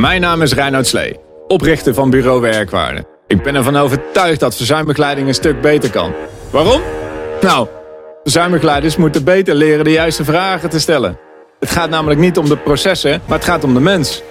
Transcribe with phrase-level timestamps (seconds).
[0.00, 3.04] Mijn naam is Reinoud Slee, oprichter van Bureau Werkwaarde.
[3.26, 6.12] Ik ben ervan overtuigd dat verzuimbegeleiding een stuk beter kan.
[6.50, 6.80] Waarom?
[7.40, 7.68] Nou,
[8.22, 11.18] verzuimbegeleiders moeten beter leren de juiste vragen te stellen.
[11.58, 14.22] Het gaat namelijk niet om de processen, maar het gaat om de mens.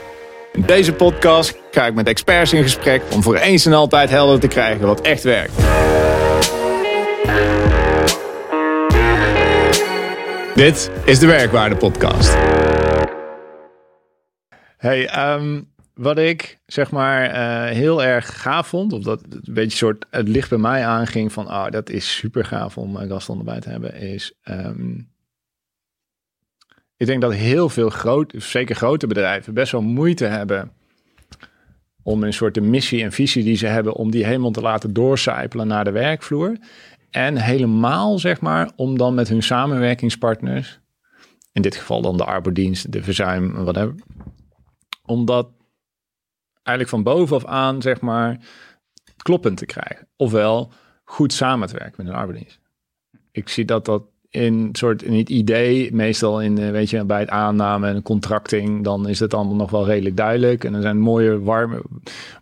[0.53, 4.39] In deze podcast ga ik met experts in gesprek om voor eens en altijd helder
[4.39, 5.53] te krijgen wat echt werkt.
[10.55, 12.35] Dit is de Werkwaarde Podcast.
[14.79, 19.77] Hey, um, wat ik zeg maar uh, heel erg gaaf vond, of dat een beetje
[19.77, 23.29] soort het licht bij mij aanging van, ah, dat is super gaaf om een gast
[23.29, 25.11] erbij te hebben, is um,
[26.97, 30.71] ik denk dat heel veel grote, zeker grote bedrijven, best wel moeite hebben
[32.03, 34.93] om een soort de missie en visie die ze hebben, om die helemaal te laten
[34.93, 36.57] doorcijpelen naar de werkvloer.
[37.09, 40.79] En helemaal, zeg maar, om dan met hun samenwerkingspartners,
[41.51, 44.38] in dit geval dan de arbeidsdienst, de verzuim, whatever, om
[45.25, 45.49] dat
[46.63, 48.37] eigenlijk van bovenaf aan, zeg maar,
[49.17, 50.07] kloppend te krijgen.
[50.15, 50.71] Ofwel
[51.03, 52.59] goed samen te werken met een arbeidsdienst.
[53.31, 57.19] Ik zie dat dat in soort in het idee, meestal in, eh, weet je, bij
[57.19, 60.63] het aanname en contracting, dan is het allemaal nog wel redelijk duidelijk.
[60.63, 61.81] En er zijn mooie, warme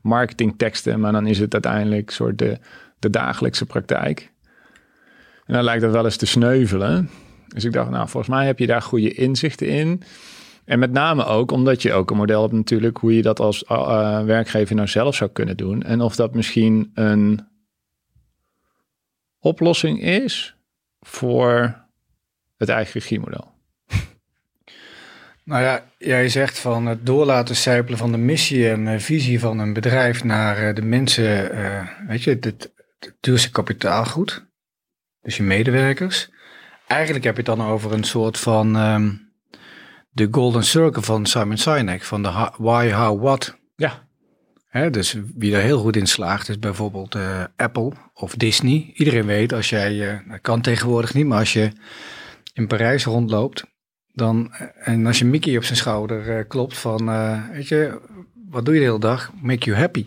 [0.02, 2.58] marketingteksten, maar dan is het uiteindelijk soort de,
[3.00, 4.31] de dagelijkse praktijk.
[5.45, 7.09] En dan lijkt dat wel eens te sneuvelen.
[7.47, 10.02] Dus ik dacht, nou, volgens mij heb je daar goede inzichten in.
[10.67, 13.63] En met name ook omdat je ook een model hebt natuurlijk hoe je dat als
[13.63, 15.83] uh, werkgever nou zelf zou kunnen doen.
[15.83, 17.47] En of dat misschien een
[19.39, 20.55] oplossing is
[20.99, 21.85] voor
[22.57, 23.55] het eigen regiemodel.
[25.43, 29.59] Nou ja, jij zegt van het doorlaten sijpelen van de missie en uh, visie van
[29.59, 31.51] een bedrijf naar uh, de mensen,
[32.07, 32.73] weet je, het,
[33.19, 34.45] duurste kapitaalgoed,
[35.21, 36.29] dus je medewerkers.
[36.88, 39.27] Eigenlijk heb je het dan over een soort van um,
[40.17, 43.57] de Golden Circle van Simon Sinek, van de why, how, what.
[43.75, 44.07] Ja.
[44.67, 48.91] Hè, dus wie er heel goed in slaagt is bijvoorbeeld uh, Apple of Disney.
[48.93, 51.72] Iedereen weet als jij, uh, dat kan tegenwoordig niet, maar als je
[52.53, 53.63] in Parijs rondloopt,
[54.13, 57.06] dan, eh, en als je Mickey op zijn schouder klopt van,
[57.51, 58.01] weet je,
[58.50, 59.31] wat doe je de hele dag?
[59.41, 60.06] Make you happy.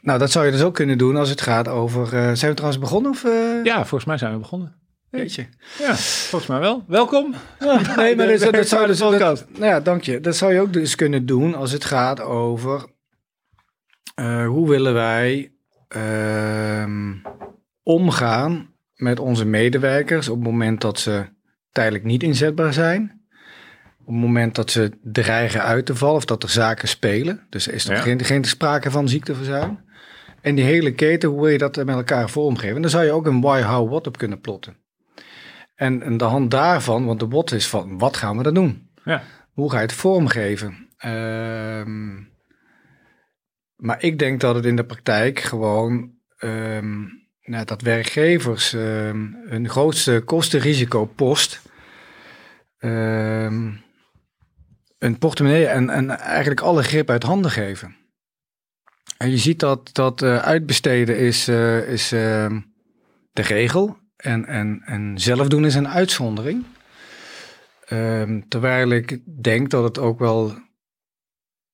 [0.00, 2.08] Nou, dat zou je dus ook kunnen doen als het gaat over.
[2.36, 3.10] zijn we trouwens begonnen?
[3.10, 3.22] Of,
[3.62, 4.79] Ja, volgens mij zijn we begonnen.
[5.10, 5.46] Weet je.
[5.78, 6.84] Ja, volgens mij wel.
[6.86, 7.34] Welkom.
[7.60, 10.20] Ja, nee, maar dat, dat, zou dus, dat, nou ja, dank je.
[10.20, 12.86] Dat zou je ook dus kunnen doen als het gaat over
[14.20, 15.52] uh, hoe willen wij
[15.96, 16.84] uh,
[17.82, 21.24] omgaan met onze medewerkers op het moment dat ze
[21.72, 23.20] tijdelijk niet inzetbaar zijn.
[24.00, 27.46] Op het moment dat ze dreigen uit te vallen of dat er zaken spelen.
[27.48, 28.02] Dus er is nog ja.
[28.02, 29.78] geen, geen sprake van ziekteverzuim.
[30.40, 32.76] En die hele keten, hoe wil je dat met elkaar vormgeven?
[32.76, 34.76] En dan zou je ook een why, how, what op kunnen plotten.
[35.80, 38.90] En, en de hand daarvan, want de what is van, wat gaan we dan doen?
[39.04, 39.22] Ja.
[39.52, 40.88] Hoe ga je het vormgeven?
[41.04, 42.32] Um,
[43.76, 49.68] maar ik denk dat het in de praktijk gewoon um, nou, dat werkgevers um, hun
[49.68, 51.62] grootste kostenrisicopost
[52.78, 53.82] um,
[54.98, 57.96] een portemonnee en, en eigenlijk alle grip uit handen geven.
[59.16, 62.50] En je ziet dat, dat uh, uitbesteden is, uh, is uh,
[63.32, 66.64] de regel en, en, en zelf doen is een uitzondering.
[67.92, 70.54] Um, terwijl ik denk dat het ook wel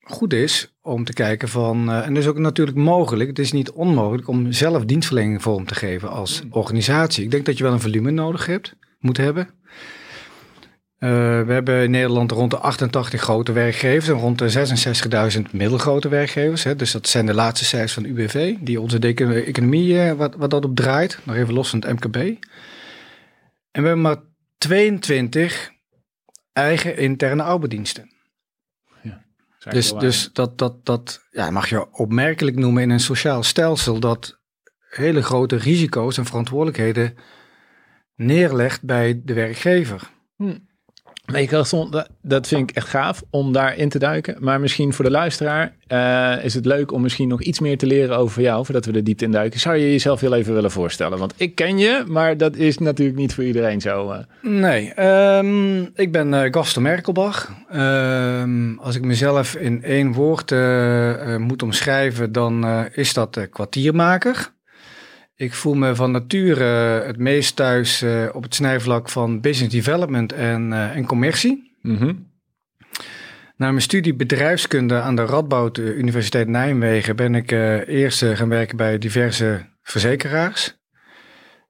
[0.01, 3.53] goed is om te kijken van, uh, en dat is ook natuurlijk mogelijk, het is
[3.53, 6.53] niet onmogelijk om zelf dienstverlening vorm te geven als hmm.
[6.53, 7.25] organisatie.
[7.25, 9.49] Ik denk dat je wel een volume nodig hebt, moet hebben.
[10.99, 11.11] Uh,
[11.43, 16.63] we hebben in Nederland rond de 88 grote werkgevers en rond de 66.000 middelgrote werkgevers.
[16.63, 16.77] Hè.
[16.77, 20.65] Dus dat zijn de laatste cijfers van UWV, die onze economie, uh, wat, wat dat
[20.65, 21.19] op draait.
[21.23, 22.17] Nog even los van het MKB.
[22.17, 24.23] En we hebben maar
[24.59, 25.71] 22
[26.53, 28.15] eigen interne arbeidsdiensten.
[29.71, 34.41] Dus, dus dat, dat, dat ja, mag je opmerkelijk noemen in een sociaal stelsel dat
[34.89, 37.17] hele grote risico's en verantwoordelijkheden
[38.15, 40.11] neerlegt bij de werkgever.
[40.37, 40.59] Hm.
[41.33, 41.49] Nee,
[42.23, 44.37] dat vind ik echt gaaf om daarin te duiken.
[44.41, 47.87] Maar misschien voor de luisteraar uh, is het leuk om misschien nog iets meer te
[47.87, 49.61] leren over jou, voordat we de diepte in duiken.
[49.61, 51.19] Zou je jezelf heel even willen voorstellen?
[51.19, 54.13] Want ik ken je, maar dat is natuurlijk niet voor iedereen zo.
[54.13, 54.19] Uh.
[54.43, 55.05] Nee,
[55.37, 57.53] um, ik ben uh, Gaston Merkelbach.
[57.75, 60.55] Um, als ik mezelf in één woord
[61.39, 64.55] moet omschrijven, dan is dat kwartiermaker.
[65.39, 66.65] Ik voel me van nature
[67.07, 71.77] het meest thuis uh, op het snijvlak van business development en, uh, en commercie.
[71.83, 72.35] Mm -hmm.
[73.57, 77.51] Na mijn studie bedrijfskunde aan de Radboud Universiteit Nijmegen ben ik
[77.87, 80.79] eerst gaan werken bij diverse verzekeraars.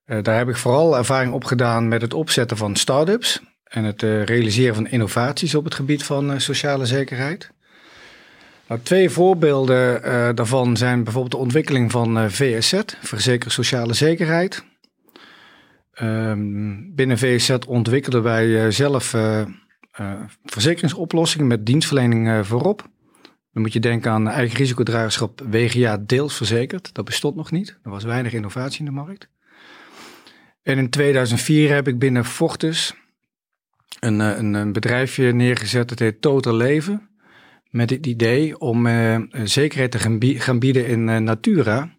[0.05, 4.89] daar heb ik vooral ervaring opgedaan met het opzetten van start-ups en het realiseren van
[4.89, 7.51] innovaties op het gebied van sociale zekerheid.
[8.69, 14.65] Nou, twee voorbeelden uh, daarvan zijn bijvoorbeeld de ontwikkeling van uh, VSZ, Verzekerd Sociale Zekerheid.
[16.03, 19.15] Um, binnen VSZ ontwikkelden wij uh, zelf
[20.45, 22.89] verzekeringsoplossingen met dienstverlening voorop.
[23.53, 26.95] Dan moet je denken aan eigen risicodragerschap WGA deels verzekerd.
[26.95, 27.79] Dat bestond nog niet.
[27.83, 29.29] Er was weinig innovatie in de markt.
[30.63, 32.95] En in 2004 heb ik binnen Fortis
[34.01, 35.89] een, een, een bedrijfje neergezet.
[35.89, 37.06] Dat heet Total Leven
[37.77, 41.91] met het idee om uh, zekerheid te gaan, gaan bieden in uh, Natura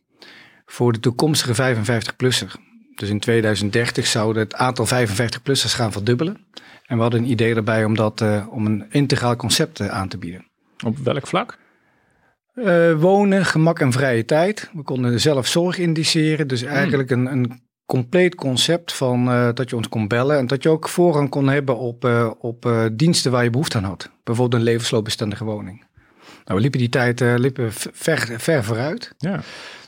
[0.65, 2.51] voor de toekomstige 55-plusser.
[2.95, 6.37] Dus in 2030 zou het aantal 55-plussers gaan verdubbelen.
[6.85, 10.17] En we hadden een idee daarbij om, dat, uh, om een integraal concept aan te
[10.17, 10.45] bieden.
[10.85, 11.57] Op welk vlak?
[12.97, 14.69] wonen, gemak en vrije tijd.
[14.73, 16.47] We konden zelf zorg indiceren.
[16.47, 20.63] Dus eigenlijk een, een compleet concept van uh, dat je ons kon bellen en dat
[20.63, 24.09] je ook voorrang kon hebben op, uh, op uh, diensten waar je behoefte aan had.
[24.23, 25.85] Bijvoorbeeld een levensloopbestendige woning.
[26.45, 29.13] Nou, we liepen die tijd liepen ver, ver vooruit.
[29.17, 29.29] Ja.
[29.29, 29.41] Nou,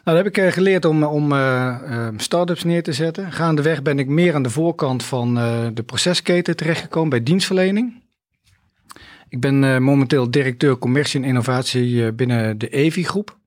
[0.03, 1.33] dat heb ik geleerd om, om
[2.17, 3.31] start-ups neer te zetten.
[3.31, 5.33] Gaandeweg ben ik meer aan de voorkant van
[5.73, 8.03] de procesketen terechtgekomen bij dienstverlening.
[9.29, 13.29] Ik ben momenteel directeur commercie en innovatie binnen de EVI groep.
[13.29, 13.38] Eh,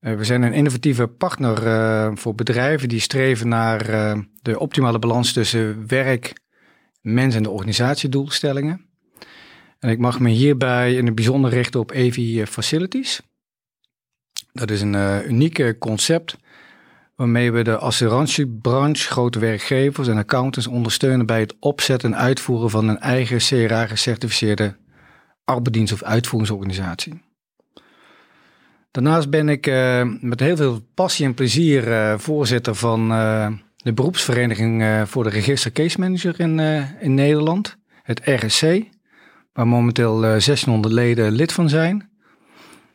[0.00, 5.32] we zijn een innovatieve partner uh, voor bedrijven die streven naar uh, de optimale balans
[5.32, 6.40] tussen werk,
[7.00, 8.86] mens en de organisatiedoelstellingen.
[9.78, 13.20] En ik mag me hierbij in het bijzonder richten op EVI Facilities.
[14.52, 16.36] Dat is een uniek concept
[17.18, 22.88] waarmee we de assurantiebranche, grote werkgevers en accountants ondersteunen bij het opzetten en uitvoeren van
[22.88, 24.76] een eigen CRA gecertificeerde
[25.44, 27.27] arbeidsdienst of uitvoeringsorganisatie.
[28.90, 33.92] Daarnaast ben ik uh, met heel veel passie en plezier uh, voorzitter van uh, de
[33.92, 36.58] beroepsvereniging voor de register case manager in,
[37.00, 38.62] in Nederland, het RSC,
[39.52, 42.10] waar momenteel 1600 leden lid van zijn.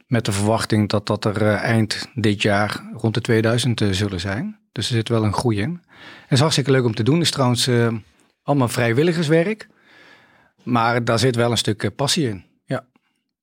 [0.07, 4.60] Met de verwachting dat dat er eind dit jaar rond de 2000 zullen zijn.
[4.72, 5.69] Dus er zit wel een groei in.
[5.69, 5.81] En
[6.22, 7.16] het is hartstikke leuk om te doen.
[7.16, 7.69] Het is trouwens
[8.44, 9.68] allemaal vrijwilligerswerk.
[10.63, 12.45] Maar daar zit wel een stuk passie in.
[12.66, 12.86] Ja,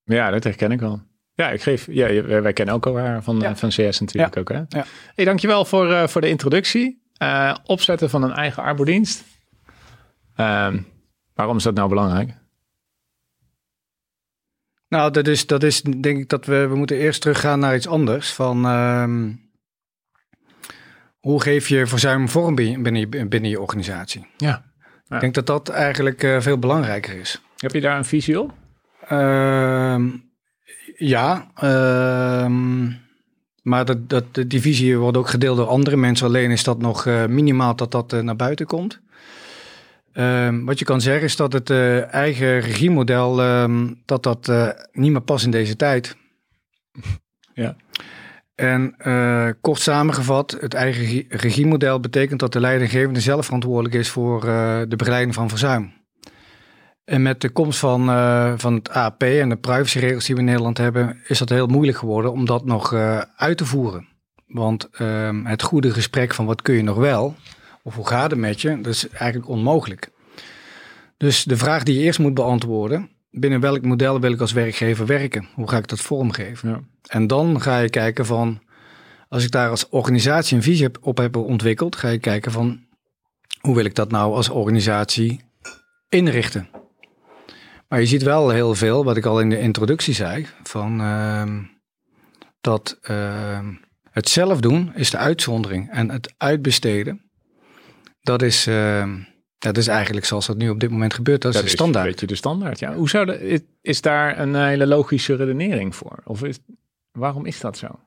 [0.03, 1.01] ja dat herken ik wel.
[1.41, 4.49] Ja, ik geef, ja, wij kennen ook elkaar van, van CS natuurlijk ook.
[4.49, 4.61] Hè?
[4.67, 4.85] Ja.
[5.15, 7.01] Hey, dankjewel voor, uh, voor de introductie.
[7.21, 9.23] Uh, opzetten van een eigen arbodienst.
[10.37, 10.73] Uh,
[11.33, 12.33] waarom is dat nou belangrijk?
[14.87, 17.87] Nou, dat is, dat is denk ik dat we, we moeten eerst teruggaan naar iets
[17.87, 18.33] anders.
[18.33, 19.29] Van uh,
[21.19, 24.27] hoe geef je verzuim vorm binnen je, binnen je organisatie?
[24.37, 24.63] Ja.
[25.07, 27.41] Ik denk dat dat eigenlijk uh, veel belangrijker is.
[27.57, 28.53] Heb je daar een visie op?
[29.07, 30.09] Ehm,
[31.01, 32.91] ja, ehm,
[33.61, 36.27] maar dat, dat, de divisie wordt ook gedeeld door andere mensen.
[36.27, 38.99] Alleen is dat nog uh, minimaal dat dat uh, naar buiten komt.
[40.13, 44.51] Um, wat je kan zeggen is dat het uh, eigen regiemodel, um, dat dat
[44.91, 46.15] niet meer past in deze tijd.
[47.53, 47.75] Ja.
[48.55, 48.95] En
[49.61, 54.41] kort samengevat, het eigen regiemodel betekent dat de leidinggevende zelf verantwoordelijk is voor
[54.87, 55.93] de begeleiding van verzuim.
[57.03, 60.47] En met de komst van, uh, van het AP en de privacyregels die we in
[60.47, 64.07] Nederland hebben, is dat heel moeilijk geworden om dat nog uh, uit te voeren.
[64.47, 67.35] Want uh, het goede gesprek van wat kun je nog wel,
[67.83, 70.09] of hoe gaat het met je, dat is eigenlijk onmogelijk.
[71.17, 75.05] Dus de vraag die je eerst moet beantwoorden, binnen welk model wil ik als werkgever
[75.05, 75.47] werken?
[75.53, 76.69] Hoe ga ik dat vormgeven?
[76.69, 76.79] Ja.
[77.07, 78.61] En dan ga je kijken van,
[79.29, 82.79] als ik daar als organisatie een visie op heb ontwikkeld, ga je kijken van,
[83.61, 85.41] hoe wil ik dat nou als organisatie
[86.09, 86.69] inrichten?
[87.91, 91.57] Maar je ziet wel heel veel, wat ik al in de introductie zei, van uh,
[92.61, 93.67] dat uh,
[94.11, 95.89] het zelf doen is de uitzondering.
[95.89, 97.21] En het uitbesteden,
[98.21, 99.13] dat is, uh,
[99.57, 101.41] dat is eigenlijk zoals dat nu op dit moment gebeurt.
[101.41, 102.05] Dat, is de standaard.
[102.05, 102.93] Is een beetje de standaard, ja.
[102.93, 106.19] Hoe zou de, is daar een hele logische redenering voor?
[106.23, 106.59] Of is,
[107.11, 107.99] waarom is dat zo?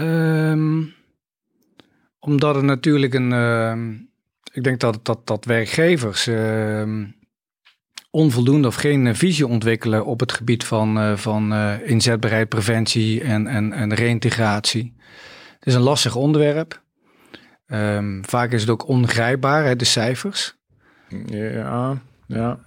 [0.00, 0.94] Um,
[2.18, 4.08] omdat het natuurlijk een.
[4.52, 6.26] Ik denk dat, dat, dat werkgevers
[8.18, 13.22] onvoldoende of geen eh, visie ontwikkelen op het gebied van, uh, van uh, inzetbaarheid, preventie
[13.22, 14.94] en, en, en reintegratie.
[15.58, 16.82] Het is een lastig onderwerp.
[17.66, 20.56] Um, vaak is het ook ongrijpbaar, hè, de cijfers.
[21.26, 22.58] Ja, ja.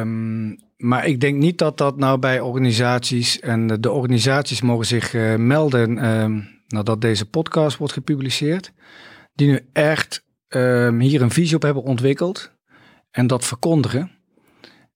[0.00, 4.86] Um, maar ik denk niet dat dat nou bij organisaties en de, de organisaties mogen
[4.86, 8.72] zich uh, melden um, nadat deze podcast wordt gepubliceerd,
[9.34, 10.26] die nu echt
[10.98, 12.52] hier een visie op hebben ontwikkeld
[13.10, 14.17] en dat verkondigen.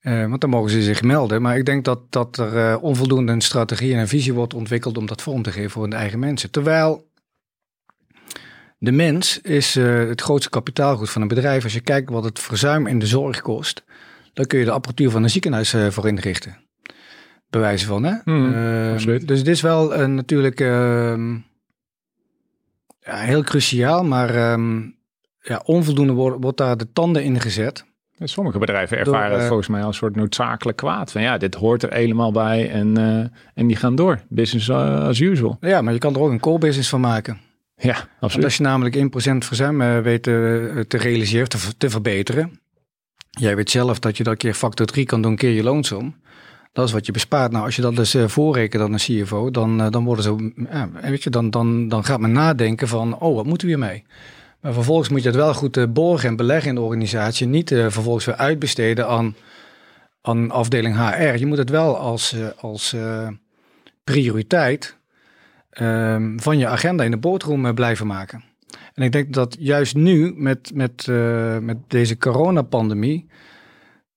[0.02, 1.42] Uh, want dan mogen ze zich melden.
[1.42, 4.98] Maar ik denk dat, dat er uh, onvoldoende een strategie en een visie wordt ontwikkeld
[4.98, 6.50] om dat vorm te geven voor de eigen mensen.
[6.50, 7.10] Terwijl
[8.78, 11.64] de mens is uh, het grootste kapitaalgoed van een bedrijf.
[11.64, 13.84] Als je kijkt wat het verzuim in de zorg kost,
[14.32, 16.62] dan kun je de apparatuur van een ziekenhuis voor inrichten.
[17.52, 18.14] Bewijzen van, hè?
[18.92, 19.28] Absoluut.
[19.28, 21.32] dus dit is wel eh, natuurlijk ehm,
[23.00, 24.80] ja, heel cruciaal, maar ehm,
[25.40, 27.84] ja, onvoldoende wordt, wordt daar de tanden in gezet.
[28.24, 31.12] Sommige bedrijven Door, ervaren het eh, volgens mij als een soort noodzakelijk kwaad.
[31.12, 34.20] Van ja, dit hoort er helemaal bij en, eh, en die gaan door.
[34.28, 35.56] Business uh, as usual.
[35.60, 37.40] Ja, maar je kan er ook een core business van maken.
[37.76, 38.44] Ja, Want absoluut.
[38.44, 42.60] als je namelijk 1% verzuim eh, weet te, te realiseren, te, te verbeteren.
[43.30, 46.14] Jij weet zelf dat je dat keer factor 3 kan doen, keer je loonsom.
[46.72, 47.52] Dat is wat je bespaart.
[47.52, 50.52] Nou, als je dat dus eh, voorrekent aan een CFO, dan, eh, dan worden ze,
[50.70, 54.04] ja, weet je, dan, dan, dan gaat men nadenken van, oh, wat moeten we hiermee?
[54.62, 57.46] Maar vervolgens moet je het wel goed eh, borgen en beleggen in de organisatie.
[57.46, 59.36] Niet eh, vervolgens weer uitbesteden aan,
[60.20, 61.38] aan afdeling HR.
[61.38, 62.96] Je moet het wel als, eh, als
[64.04, 64.98] prioriteit
[65.70, 68.44] ehm, van je agenda in de boardroom blijven maken.
[68.94, 71.06] En ik denk dat juist nu, met, met,
[71.60, 73.26] met deze coronapandemie,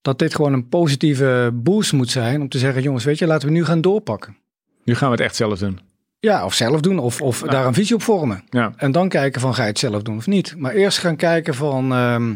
[0.02, 3.48] dat dit gewoon een positieve boost moet zijn om te zeggen, jongens, weet je, laten
[3.48, 4.36] we nu gaan doorpakken.
[4.84, 5.80] Nu gaan we het echt zelf doen.
[6.26, 8.44] Ja, of zelf doen, of, of daar een visie op vormen.
[8.50, 10.56] Ja, En dan kijken van, ga je het zelf doen of niet?
[10.56, 12.34] Maar eerst gaan kijken van, ehm,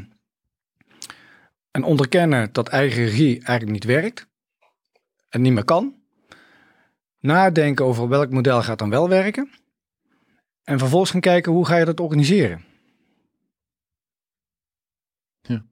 [1.71, 4.27] en onderkennen dat eigen regie eigenlijk niet werkt
[5.29, 5.95] en niet meer kan.
[7.21, 9.51] Nadenken over welk model gaat dan wel werken.
[10.65, 12.65] En vervolgens gaan kijken, hoe ga je dat organiseren?
[15.41, 15.65] Ja.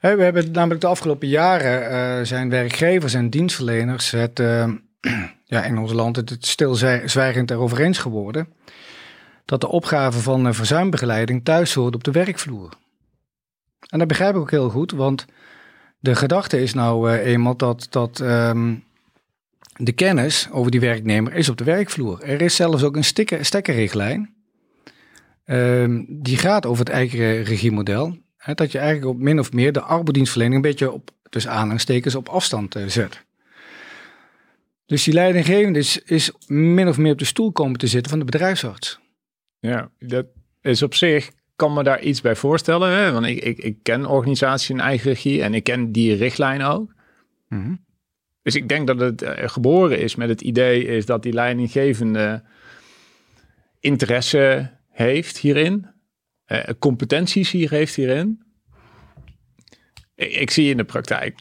[0.00, 4.72] We hebben namelijk de afgelopen jaren eh, zijn werkgevers en dienstverleners het eh,
[5.44, 8.48] ja, in ons land het, het stilzwijgend erover eens geworden
[9.44, 12.68] dat de opgave van eh, verzuimbegeleiding thuis hoort op de werkvloer.
[13.88, 15.26] En dat begrijp ik ook heel goed, want
[15.98, 18.74] de gedachte is nou eh, eenmaal dat, dat ehm,
[19.76, 22.22] de kennis over die werknemer is op de werkvloer.
[22.22, 23.04] Er is zelfs ook een
[23.44, 24.34] stekkerrichtlijn.
[25.44, 28.18] ehm, die gaat over het eigen regiemodel.
[28.36, 32.14] Hè, dat je eigenlijk op min of meer de arbeidsdienstverlening een beetje op, dus aanhalingstekens,
[32.14, 33.24] op afstand eh, zet.
[34.86, 38.18] Dus die leidinggevende is, is min of meer op de stoel komen te zitten van
[38.18, 39.00] de bedrijfsarts.
[39.58, 40.26] ja, dat
[40.60, 42.90] is op zich, kan me daar iets bij voorstellen.
[42.90, 43.12] Hè?
[43.12, 46.94] Want ik, ik, ik ken organisaties in eigen regie en ik ken die richtlijn ook.
[48.42, 52.42] Dus ik denk dat het eh, geboren is met het idee is dat die leidinggevende
[53.80, 55.86] interesse heeft hierin,
[56.44, 58.42] eh, competenties hier heeft hierin.
[60.14, 61.40] Ik, ik zie in de praktijk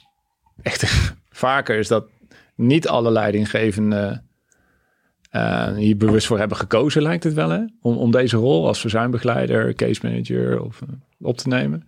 [0.62, 1.12] echt
[1.45, 2.10] vaker is dat
[2.62, 4.30] niet alle leidinggevenden
[5.30, 7.62] eh, hier bewust voor hebben gekozen, lijkt het wel, hè?
[7.82, 10.88] Om, om deze rol als verzuimbegeleider, case manager of, eh,
[11.20, 11.88] op te nemen.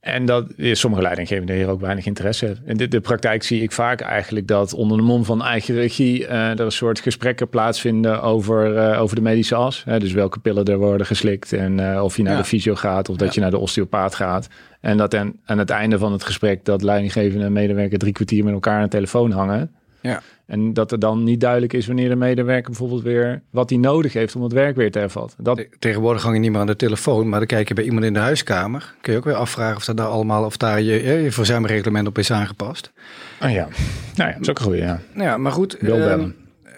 [0.00, 2.64] En dat ja, sommige leidinggevenden hier ook weinig interesse hebben.
[2.66, 6.26] In de, de praktijk zie ik vaak eigenlijk dat onder de mom van eigen regie
[6.26, 9.84] eh, er een soort gesprekken plaatsvinden over, eh, over de medische as.
[9.84, 12.38] Hè, dus welke pillen er worden geslikt en eh, of je naar Ja.
[12.38, 13.34] de fysio gaat of dat Ja.
[13.34, 14.48] je naar de osteopaat gaat.
[14.80, 18.44] En dat aan, aan het einde van het gesprek dat leidinggevende en medewerker drie kwartier
[18.44, 19.70] met elkaar aan de telefoon hangen.
[20.00, 20.22] Ja.
[20.46, 24.12] En dat er dan niet duidelijk is wanneer de medewerker bijvoorbeeld weer wat hij nodig
[24.12, 25.44] heeft om het werk weer te hervatten.
[25.44, 27.84] Dat, Te- Tegenwoordig hang je niet meer aan de telefoon, maar dan kijk je bij
[27.84, 28.94] iemand in de huiskamer.
[29.00, 32.06] Kun je ook weer afvragen of dat daar allemaal, of daar je, je je verzuimreglement
[32.06, 32.92] op is aangepast.
[33.38, 33.68] ah ja,
[34.16, 35.00] nou ja, dat is ook een goeie, ja.
[35.12, 35.74] Nou ja, maar goed.
[35.74, 36.28] Ehm,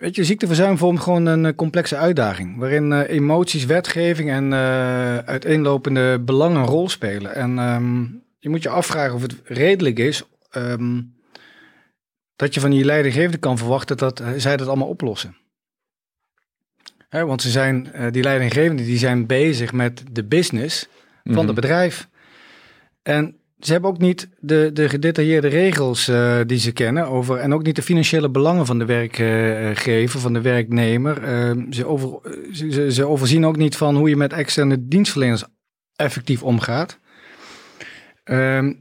[0.01, 2.59] weet je, ziekteverzuim vormt gewoon een eh, complexe uitdaging.
[2.59, 7.35] Waarin eh, emoties, wetgeving en eh, uiteenlopende belangen een rol spelen.
[7.35, 8.01] En ehm,
[8.39, 11.01] je moet je afvragen of het redelijk is ehm,
[12.43, 15.37] dat je van je leidinggevende kan verwachten dat eh, zij dat allemaal oplossen.
[17.09, 20.89] Hè, want ze zijn, eh, die leidinggevenden die zijn bezig met de business
[21.25, 21.47] van Mhm.
[21.47, 22.09] het bedrijf.
[23.03, 27.37] En ze hebben ook niet de, de gedetailleerde regels eh, die ze kennen over.
[27.39, 31.23] En ook niet de financiële belangen van de werkgever, van de werknemer.
[31.23, 32.21] Eh, ze, over,
[32.53, 35.45] ze, ze- ze overzien ook niet van hoe je met externe dienstverleners
[35.97, 36.99] effectief omgaat.
[38.25, 38.73] Ehm,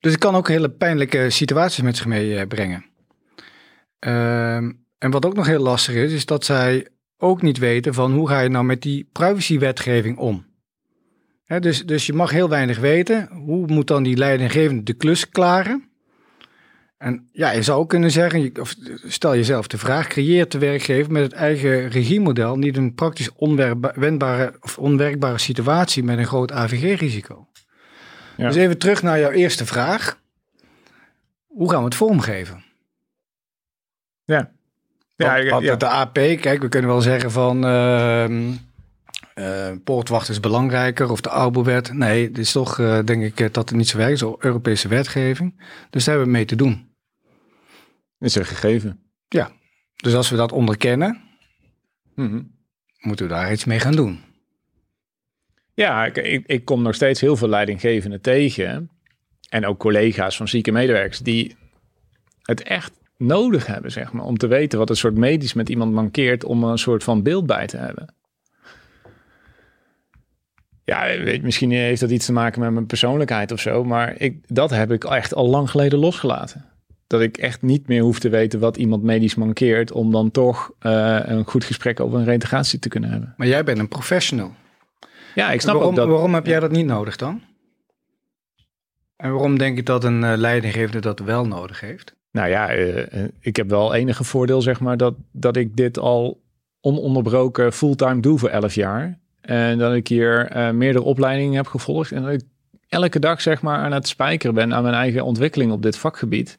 [0.00, 2.84] dus het kan ook hele pijnlijke situaties met zich meebrengen.
[4.02, 4.70] Ehm
[5.02, 8.28] en wat ook nog heel lastig is, is dat zij ook niet weten van hoe
[8.28, 10.44] ga je nou met die privacywetgeving om.
[11.58, 13.28] Dus, dus je mag heel weinig weten.
[13.32, 15.88] Hoe moet dan die leidinggevende de klus klaren?
[16.98, 18.74] En ja, je zou ook kunnen zeggen, of
[19.06, 24.56] stel jezelf de vraag, creëert de werkgever met het eigen regiemodel niet een praktisch onwendbare
[24.60, 27.48] of onwerkbare situatie met een groot AVG-risico?
[28.36, 28.46] Ja.
[28.46, 30.20] Dus even terug naar jouw eerste vraag.
[31.46, 32.70] Hoe gaan we het vormgeven?
[34.24, 34.50] Ja.
[35.16, 35.76] Ja, Want- ik- want ja.
[35.76, 38.52] de AP, kijk, we kunnen wel zeggen van ehm
[39.34, 41.92] eh, poortwacht is belangrijker of de Arbowet.
[41.92, 44.18] Nee, het is toch, eh, denk ik, eh, dat het niet zo werkt.
[44.18, 45.60] Zo Europese wetgeving.
[45.90, 46.90] Dus daar hebben we mee te doen.
[48.18, 49.00] is een gegeven.
[49.96, 51.20] Dus als we dat onderkennen,
[52.14, 52.42] Mhm.
[53.00, 54.20] moeten we daar iets mee gaan doen.
[55.74, 58.90] Ja, ik, ik, ik kom nog steeds heel veel leidinggevenden tegen.
[59.48, 61.56] En ook collega's van zieke medewerkers die
[62.42, 65.92] het echt nodig hebben, zeg maar, om te weten wat een soort medisch met iemand
[65.92, 68.14] mankeert, om een soort van beeld bij te hebben.
[70.84, 74.44] Ja, weet, misschien heeft dat iets te maken met mijn persoonlijkheid of zo, maar ik,
[74.46, 76.64] dat heb ik echt al lang geleden losgelaten.
[77.06, 80.72] Dat ik echt niet meer hoef te weten wat iemand medisch mankeert, om dan toch
[80.80, 83.34] uh, een goed gesprek over een reintegratie te kunnen hebben.
[83.36, 84.54] Maar jij bent een professional.
[85.34, 86.08] Ja, ik snap waarom, ook dat.
[86.08, 87.42] Waarom heb jij dat niet nodig dan?
[89.16, 92.14] En waarom denk je dat een uh, leidinggevende dat wel nodig heeft?
[92.32, 93.04] Nou ja, uh,
[93.40, 96.40] ik heb wel enige voordeel, zeg maar, dat, dat ik dit al
[96.80, 99.18] ononderbroken fulltime doe voor elf jaar.
[99.40, 102.12] En dat ik hier uh, meerdere opleidingen heb gevolgd.
[102.12, 102.42] En dat ik
[102.88, 106.58] elke dag, zeg maar, aan het spijkeren ben aan mijn eigen ontwikkeling op dit vakgebied.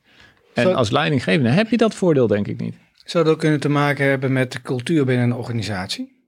[0.53, 2.75] En als leidinggevende heb je dat voordeel, denk ik niet.
[3.05, 6.21] Zou dat kunnen te maken hebben met de cultuur binnen een organisatie?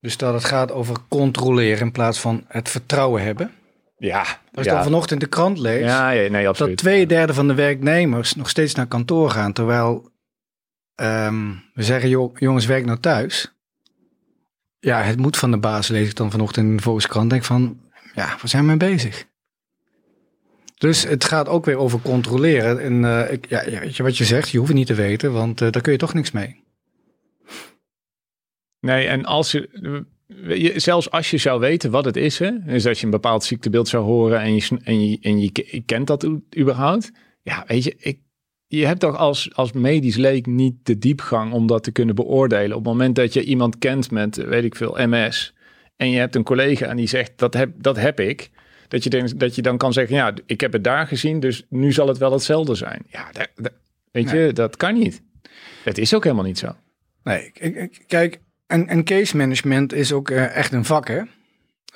[0.00, 3.50] Dus dat het gaat over controleren in plaats van het vertrouwen hebben?
[3.96, 4.20] Ja.
[4.54, 4.74] Als je ja.
[4.74, 6.76] dan vanochtend in de krant leest, ja, ja, nee, absoluut.
[6.76, 10.10] dat twee derde van de werknemers nog steeds naar kantoor gaan, terwijl
[10.96, 13.54] um, we zeggen, jongens, werk nou thuis.
[14.78, 17.30] Ja, het moet van de baas, lees ik dan vanochtend in de Volkskrant.
[17.30, 17.80] Denk van,
[18.14, 19.26] ja, waar zijn we mee bezig?
[20.78, 22.80] Dus het gaat ook weer over controleren.
[22.80, 25.32] En uh, ik, ja, weet je wat je zegt, je hoeft het niet te weten,
[25.32, 26.64] want uh, daar kun je toch niks mee.
[28.80, 30.04] Nee, en als je,
[30.76, 33.88] zelfs als je zou weten wat het is, hè, dus als je een bepaald ziektebeeld
[33.88, 36.26] zou horen en je, en je, en je kent dat
[36.58, 37.12] überhaupt.
[37.42, 38.18] Ja, weet je, ik,
[38.66, 42.76] je hebt toch als, als medisch leek niet de diepgang om dat te kunnen beoordelen.
[42.76, 45.54] Op het moment dat je iemand kent met, weet ik veel, MS.
[45.96, 48.50] En je hebt een collega en die zegt, dat heb, dat heb ik.
[48.88, 51.66] Dat je, denk, dat je dan kan zeggen, ja, ik heb het daar gezien, dus
[51.68, 53.02] nu zal het wel hetzelfde zijn.
[53.08, 53.72] Ja, dat, dat,
[54.10, 54.46] weet nee.
[54.46, 55.22] je, dat kan niet.
[55.84, 56.76] Het is ook helemaal niet zo.
[57.22, 57.52] Nee,
[58.06, 61.20] kijk, en, en case management is ook uh, echt een vak, hè?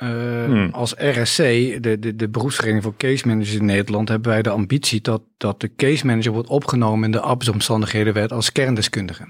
[0.02, 0.68] Uh, hmm.
[0.72, 1.36] Als RSC,
[1.82, 5.60] de, de, de beroepsvereniging voor case managers in Nederland, hebben wij de ambitie dat, dat
[5.60, 9.24] de case manager wordt opgenomen in de arbeidsomstandighedenwet als kerndeskundige.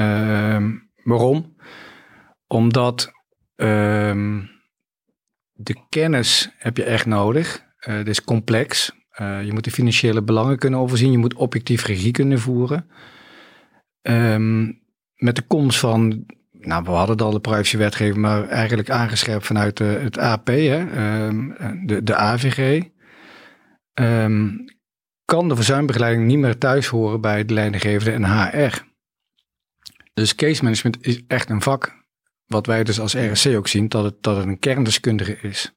[0.00, 0.66] Uh,
[1.02, 1.56] waarom?
[2.46, 3.12] Omdat
[3.56, 4.36] uh,
[5.52, 7.64] de kennis heb je echt nodig.
[7.88, 8.96] Uh, het is complex.
[9.18, 11.10] Je moet de financiële belangen kunnen overzien.
[11.10, 12.90] Je moet objectief regie kunnen voeren.
[14.02, 14.82] Um,
[15.14, 16.26] met de komst van
[16.60, 20.80] nou, we hadden al de privacywetgeving, maar eigenlijk aangescherpt vanuit uh, het AP, hè,
[21.26, 22.82] um, de, de AVG.
[23.94, 24.64] Um,
[25.24, 28.86] kan de verzuimbegeleiding niet meer thuis horen bij de leidinggevende en HR.
[30.14, 32.06] Dus case management is echt een vak,
[32.46, 35.76] wat wij dus als RSC ook zien, dat het, dat een kerndeskundige is.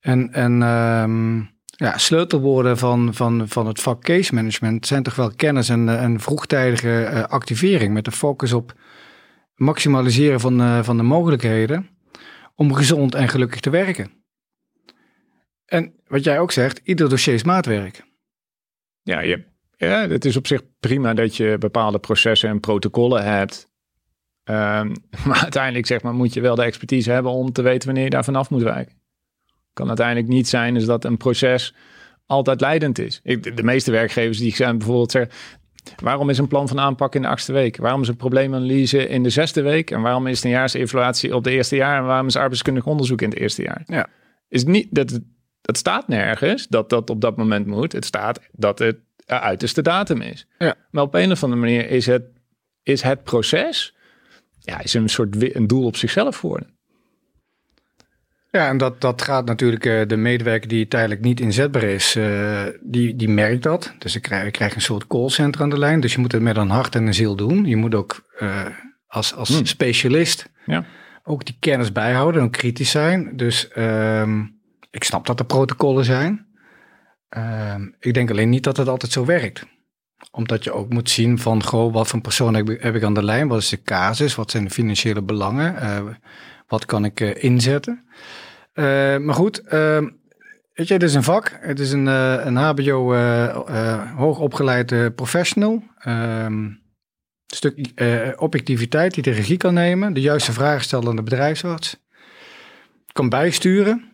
[0.00, 5.30] En, en um, ja, sleutelwoorden van, van, van het vak case management zijn toch wel
[5.36, 8.74] kennis en, en vroegtijdige uh, activering met de focus op
[9.56, 11.88] maximaliseren van, uh, van de mogelijkheden
[12.54, 14.10] om gezond en gelukkig te werken.
[15.64, 18.04] En wat jij ook zegt, ieder dossier is maatwerk.
[19.02, 19.44] Ja, je,
[19.76, 23.68] ja, het is op zich prima dat je bepaalde processen en protocollen hebt.
[24.44, 24.92] Um,
[25.26, 28.10] maar uiteindelijk zeg maar, moet je wel de expertise hebben om te weten wanneer je
[28.10, 28.94] daar vanaf moet wijken.
[29.72, 31.74] Kan uiteindelijk niet zijn dat een proces
[32.26, 33.20] altijd leidend is.
[33.22, 35.32] Ik, de meeste werkgevers die zijn bijvoorbeeld zeggen,
[36.02, 37.76] Waarom is een plan van aanpak in de achtste week?
[37.76, 39.90] Waarom is een probleemanalyse in de zesde week?
[39.90, 41.98] En waarom is een jaarsevaluatie op de eerste jaar?
[41.98, 43.82] En waarom is arbeidskundig onderzoek in het eerste jaar?
[43.86, 44.06] Ja.
[44.48, 45.20] Is niet, dat,
[45.60, 47.92] dat staat nergens dat dat op dat moment moet.
[47.92, 48.96] Het staat dat het
[49.26, 50.46] uiterste datum is.
[50.58, 50.74] Ja.
[50.90, 52.22] Maar op een of andere manier is het,
[52.82, 53.94] is het proces
[54.66, 56.75] ja, is een soort een doel op zichzelf geworden.
[58.50, 62.62] Ja, en dat, dat gaat natuurlijk, uh, de medewerker die tijdelijk niet inzetbaar is, uh,
[62.80, 63.94] die, die merkt dat.
[63.98, 66.00] Dus je krijgt, je krijgt een soort callcenter aan de lijn.
[66.00, 67.64] Dus je moet het met een hart en een ziel doen.
[67.64, 68.66] Je moet ook uh,
[69.06, 69.66] als, als hmm.
[69.66, 70.84] specialist ja.
[71.24, 73.36] ook die kennis bijhouden en kritisch zijn.
[73.36, 76.46] Dus um, ik snap dat er protocollen zijn.
[77.36, 79.66] Um, ik denk alleen niet dat het altijd zo werkt
[80.30, 83.14] omdat je ook moet zien van, goh, wat voor persoon heb ik, heb ik aan
[83.14, 83.48] de lijn?
[83.48, 84.34] Wat is de casus?
[84.34, 85.74] Wat zijn de financiële belangen?
[85.82, 86.14] Uh,
[86.66, 88.04] wat kan ik uh, inzetten?
[88.74, 88.84] Uh,
[89.16, 89.62] maar goed,
[90.72, 91.58] weet je, het is een vak.
[91.60, 93.14] Het is een, een HBO
[94.16, 95.82] hoogopgeleide professional.
[95.98, 96.80] een
[97.46, 97.92] stuk
[98.36, 100.12] objectiviteit die de regie kan nemen.
[100.12, 102.04] De juiste vragen stellen aan de bedrijfsarts.
[103.12, 104.04] Kan bijsturen.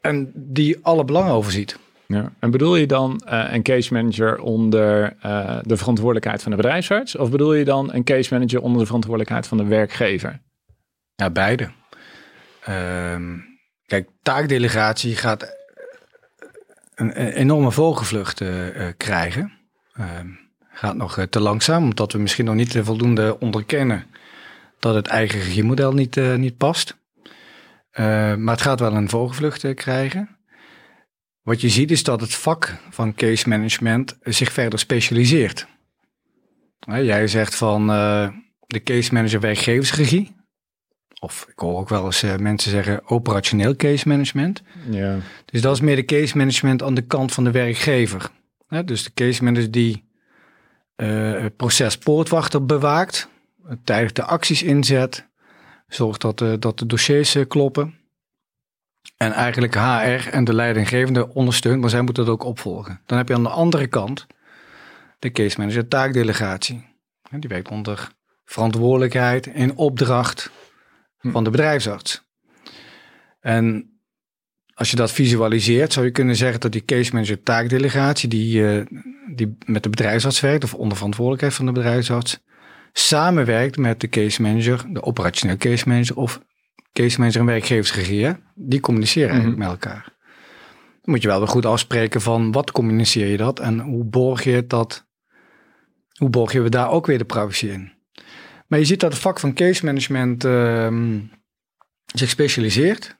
[0.00, 1.78] en die alle belangen overziet.
[2.06, 2.32] Ja.
[2.38, 7.16] En bedoel je dan uh, een case manager onder uh, de verantwoordelijkheid van de bedrijfsarts?
[7.16, 10.40] Of bedoel je dan een case manager onder de verantwoordelijkheid van de werkgever?
[11.16, 11.70] Ja, beide.
[12.68, 13.44] Um,
[13.86, 15.56] kijk, taakdelegatie gaat
[16.94, 19.52] een, enorme vogelvlucht uh, krijgen.
[20.00, 20.38] Um,
[20.68, 24.04] gaat nog te langzaam, omdat we misschien nog niet voldoende onderkennen
[24.78, 26.96] dat het eigen regiemodel niet, niet past.
[27.94, 30.33] maar het gaat wel een vogelvlucht krijgen.
[31.44, 35.66] Wat je ziet is dat het vak van case management zich verder specialiseert.
[36.86, 38.28] Jij zegt van uh,
[38.66, 40.36] de case manager werkgeversregie.
[41.20, 44.62] Of ik hoor ook wel eens uh, mensen zeggen operationeel case management.
[44.90, 45.18] Ja.
[45.44, 48.30] Dus dat is meer de case management aan de kant van de werkgever.
[48.84, 50.08] Dus de case manager die
[50.96, 53.28] uh, het proces poortwachter bewaakt,
[53.84, 55.28] tijdig de acties inzet,
[55.86, 58.03] zorgt dat, dat de dossiers kloppen.
[59.24, 63.00] En eigenlijk HR en de leidinggevende ondersteunt, maar zij moeten dat ook opvolgen.
[63.06, 64.26] Dan heb je aan de andere kant
[65.18, 66.84] de case manager taakdelegatie.
[67.30, 68.08] Die werkt onder
[68.44, 70.50] verantwoordelijkheid in opdracht
[71.18, 71.30] hm.
[71.30, 72.24] van de bedrijfsarts.
[73.40, 73.98] En
[74.74, 78.86] als je dat visualiseert, zou je kunnen zeggen dat die case manager taakdelegatie, die, uh,
[79.34, 82.40] die met de bedrijfsarts werkt, of onder verantwoordelijkheid van de bedrijfsarts,
[82.92, 86.40] samenwerkt met de case manager, de operationeel case manager of
[86.94, 88.36] case manager en werkgeversregie.
[88.54, 89.68] Die communiceren eigenlijk mhm.
[89.68, 90.12] met elkaar.
[91.02, 94.44] Dan moet je wel weer goed afspreken van wat communiceer je dat en hoe borg
[94.44, 95.06] je dat,
[96.18, 97.92] hoe borg je we daar ook weer de privacy in.
[98.66, 100.88] Maar je ziet dat het vak van case management uh,
[102.06, 103.16] zich specialiseert.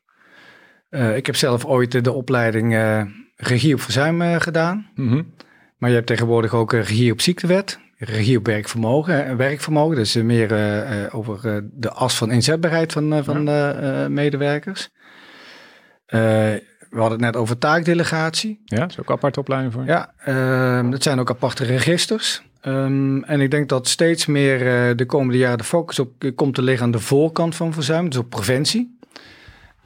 [0.90, 3.02] Uh, ik heb zelf ooit de opleiding uh,
[3.36, 4.90] regie op verzuim uh, gedaan.
[4.94, 5.34] Mm -hmm.
[5.78, 9.24] Maar je hebt tegenwoordig ook regie op ziektewet, regie op werkvermogen.
[9.24, 10.52] En werkvermogen, dus meer
[11.12, 14.08] over de as van inzetbaarheid van, van ja.
[14.08, 14.90] medewerkers.
[16.06, 18.62] we hadden het net over taakdelegatie.
[18.64, 19.84] Ja, dat is ook aparte opleiding voor.
[19.84, 22.42] Ja, ehm, dat zijn ook aparte registers.
[22.66, 26.54] Um, en ik denk dat steeds meer uh, de komende jaren de focus op komt
[26.54, 28.98] te liggen aan de voorkant van verzuim, dus op preventie.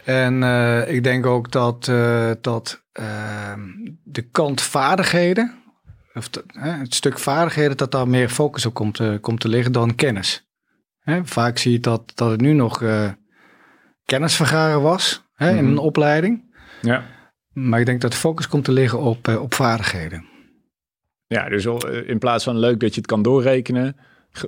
[0.04, 3.60] En uh, ik denk ook dat, uh, dat ehm,
[4.04, 5.57] de kant vaardigheden,
[6.18, 10.46] of het stuk vaardigheden, dat daar meer focus op komt, komt te liggen dan kennis.
[10.98, 12.82] Hè, vaak zie je dat, dat het nu nog
[14.04, 15.66] kennisvergaren was hè, in mhm.
[15.66, 16.54] een opleiding.
[16.82, 17.04] Ja.
[17.52, 20.24] Maar ik denk dat de focus komt te liggen op, op vaardigheden.
[21.28, 23.96] Ja, dus eh, in plaats van leuk dat je het kan doorrekenen,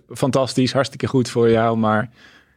[0.08, 2.10] fantastisch, hartstikke goed voor jou, maar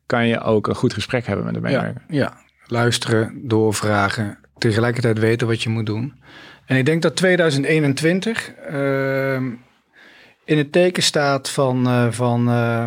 [0.05, 2.03] kan je ook een goed gesprek hebben met de medewerker.
[2.07, 2.37] Ja, ja.
[2.65, 6.13] luisteren, doorvragen, tegelijkertijd weten wat je moet doen.
[6.65, 9.51] En ik denk dat 2021 uh, ehm,
[10.45, 12.85] in het teken staat van, uh, van uh,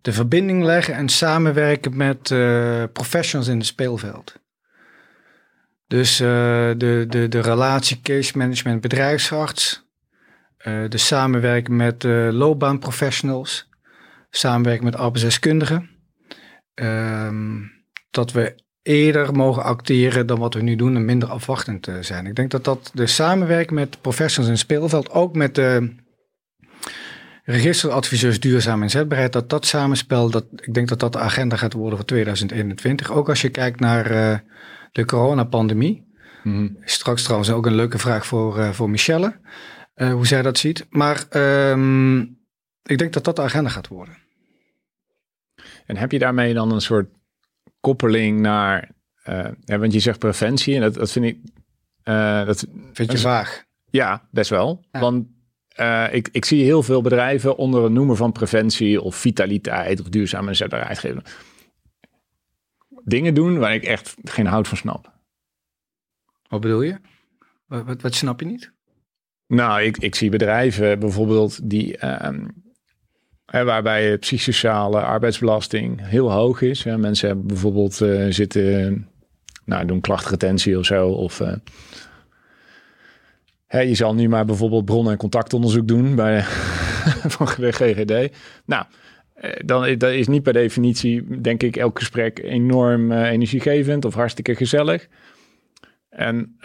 [0.00, 4.42] de verbinding leggen en samenwerken met uh, professionals in het speelveld.
[5.86, 6.74] Dus de,
[7.08, 9.88] de, de relatie case management bedrijfsarts,
[10.88, 12.02] de samenwerking met
[12.32, 13.68] loopbaanprofessionals,
[14.30, 15.90] samenwerking met arbeidsdeskundigen.
[16.74, 17.60] Ehm,
[18.10, 18.54] dat we
[18.84, 22.26] eerder mogen acteren dan wat we nu doen en minder afwachtend uh, zijn.
[22.26, 25.94] Ik denk dat dat de samenwerking met professionals in het speelveld, ook met de
[27.44, 31.98] registeradviseurs duurzaam inzetbaarheid, dat dat samenspel, dat, ik denk dat dat de agenda gaat worden
[31.98, 33.12] voor 2021.
[33.12, 34.42] Ook als je kijkt naar
[34.92, 36.12] de coronapandemie.
[36.42, 39.40] Mm Straks trouwens ook een leuke vraag voor, voor Michelle.
[39.96, 40.86] Uh, hoe zij dat ziet.
[40.90, 41.24] Maar
[41.70, 42.20] um,
[42.82, 44.16] ik denk dat dat de agenda gaat worden.
[45.86, 47.08] En heb je daarmee dan een soort
[47.84, 48.90] koppeling naar,
[49.28, 51.38] uh, ja, want je zegt preventie en dat, dat vind ik...
[52.04, 53.64] Uh, dat vind je vaag?
[53.90, 54.84] Ja, best wel.
[54.90, 55.00] Ja.
[55.00, 55.26] Want
[56.10, 60.48] ik, ik zie heel veel bedrijven onder het noemen van preventie of vitaliteit of duurzame
[60.48, 61.22] inzetbaarheid geven.
[63.04, 65.12] Dingen doen waar ik echt geen hout van snap.
[66.48, 66.98] Wat bedoel je?
[67.66, 68.72] Wat, wat, wat snap je niet?
[69.46, 72.63] Nou, ik, ik zie bedrijven bijvoorbeeld die, um,
[73.62, 76.82] waarbij de psychosociale arbeidsbelasting heel hoog is.
[76.82, 79.08] Ja, mensen hebben bijvoorbeeld uh, zitten,
[79.64, 81.08] nou, doen klachtretentie of zo.
[81.08, 81.52] Of uh,
[83.66, 86.42] hè, je zal nu maar bijvoorbeeld bron- en contactonderzoek doen bij
[87.36, 88.36] van de GGD.
[88.66, 88.84] Nou,
[89.34, 94.54] eh, dan dat is niet per definitie, denk ik, elk gesprek enorm energiegevend of hartstikke
[94.54, 95.08] gezellig.
[96.08, 96.56] En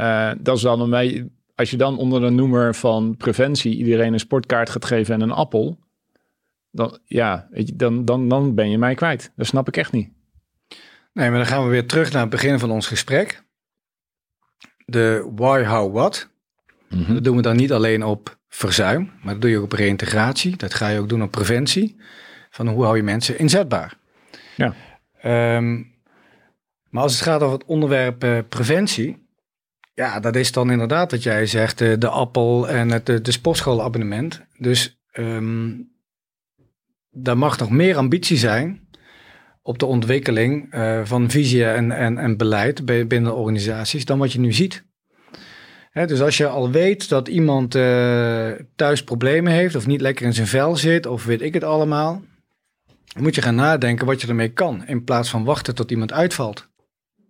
[0.42, 4.20] dat is dan een beetje als je dan onder de noemer van preventie iedereen een
[4.20, 5.78] sportkaart gaat geven en een appel,
[6.72, 9.32] dan, ja, weet je, dan, dan, dan ben je mij kwijt.
[9.36, 10.10] Dat snap ik echt niet.
[11.14, 13.44] Nee, maar dan gaan we weer terug naar het begin van ons gesprek.
[14.86, 16.30] De why, how, what.
[16.90, 17.14] Mhm.
[17.14, 20.56] Dat doen we dan niet alleen op verzuim, maar dat doe je ook op reïntegratie.
[20.56, 22.02] Dat ga je ook doen op preventie.
[22.50, 23.98] Van hoe hou je mensen inzetbaar?
[24.56, 24.74] Ja.
[25.56, 25.98] Um,
[26.90, 29.28] maar als het gaat over het onderwerp uh, preventie,
[29.94, 33.32] ja, dat is dan inderdaad wat jij zegt, de, de appel en het de, de
[33.32, 34.42] sportschoolabonnement.
[34.58, 35.92] Dus um,
[37.12, 38.88] daar mag nog meer ambitie zijn
[39.62, 44.40] op de ontwikkeling uh, van visie en, en, en beleid binnen organisaties dan wat je
[44.40, 44.84] nu ziet.
[45.92, 50.26] Hè, dus als je al weet dat iemand uh, thuis problemen heeft of niet lekker
[50.26, 52.22] in zijn vel zit of weet ik het allemaal,
[53.14, 56.14] dan moet je gaan nadenken wat je ermee kan in plaats van wachten tot iemand
[56.14, 56.68] uitvalt.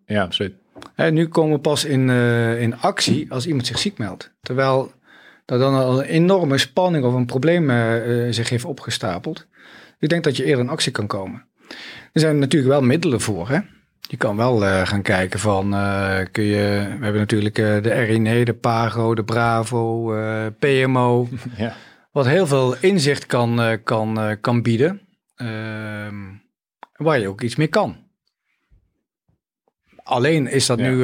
[0.06, 0.54] Ja, absoluut.
[0.96, 4.32] Hè, nu komen we pas in, uh, in actie als iemand zich ziek meldt.
[4.42, 4.92] Terwijl
[5.46, 7.70] er dan al een enorme spanning of een probleem
[8.34, 9.48] zich heeft opgestapeld.
[10.00, 11.46] Ik denk dat je eerder in actie kan komen.
[12.14, 13.50] Er zijn natuurlijk wel middelen voor.
[13.50, 13.60] Hè?
[14.00, 17.90] Je kan wel uh, gaan kijken van, uh, kun je, we hebben natuurlijk uh, de
[17.90, 20.14] RINE, de PAGO, de BRAVO,
[20.60, 21.28] PMO.
[21.58, 21.76] Ja.
[22.12, 25.02] Wat heel veel inzicht kan, kan, kan bieden.
[25.36, 26.16] Ehm,
[26.96, 27.98] waar je ook iets mee kan.
[30.04, 30.98] Alleen is dat nu,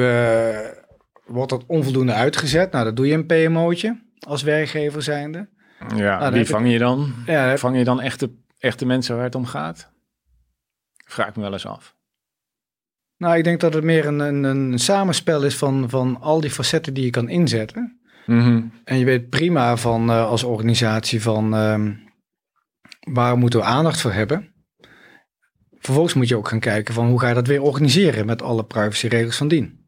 [1.26, 2.72] wordt dat onvoldoende uitgezet.
[2.72, 5.48] Nou, dat doe je een PMO'tje als werkgever zijnde.
[5.96, 7.14] Ja, nou, wie vang je dan?
[7.26, 8.30] Ja, vang je dan echte,
[8.66, 9.92] echte mensen waar het om gaat?
[11.04, 11.94] Vraag ik me wel eens af.
[13.16, 16.50] Nou, ik denk dat het meer een, een, een samenspel is van, van al die
[16.50, 18.00] facetten die je kan inzetten.
[18.26, 18.62] Mhm.
[18.84, 21.90] En je weet prima van uh, als organisatie van uh,
[23.00, 24.54] waar moeten we aandacht voor hebben.
[25.78, 28.64] Vervolgens moet je ook gaan kijken van hoe ga je dat weer organiseren met alle
[28.64, 29.84] privacyregels van dien.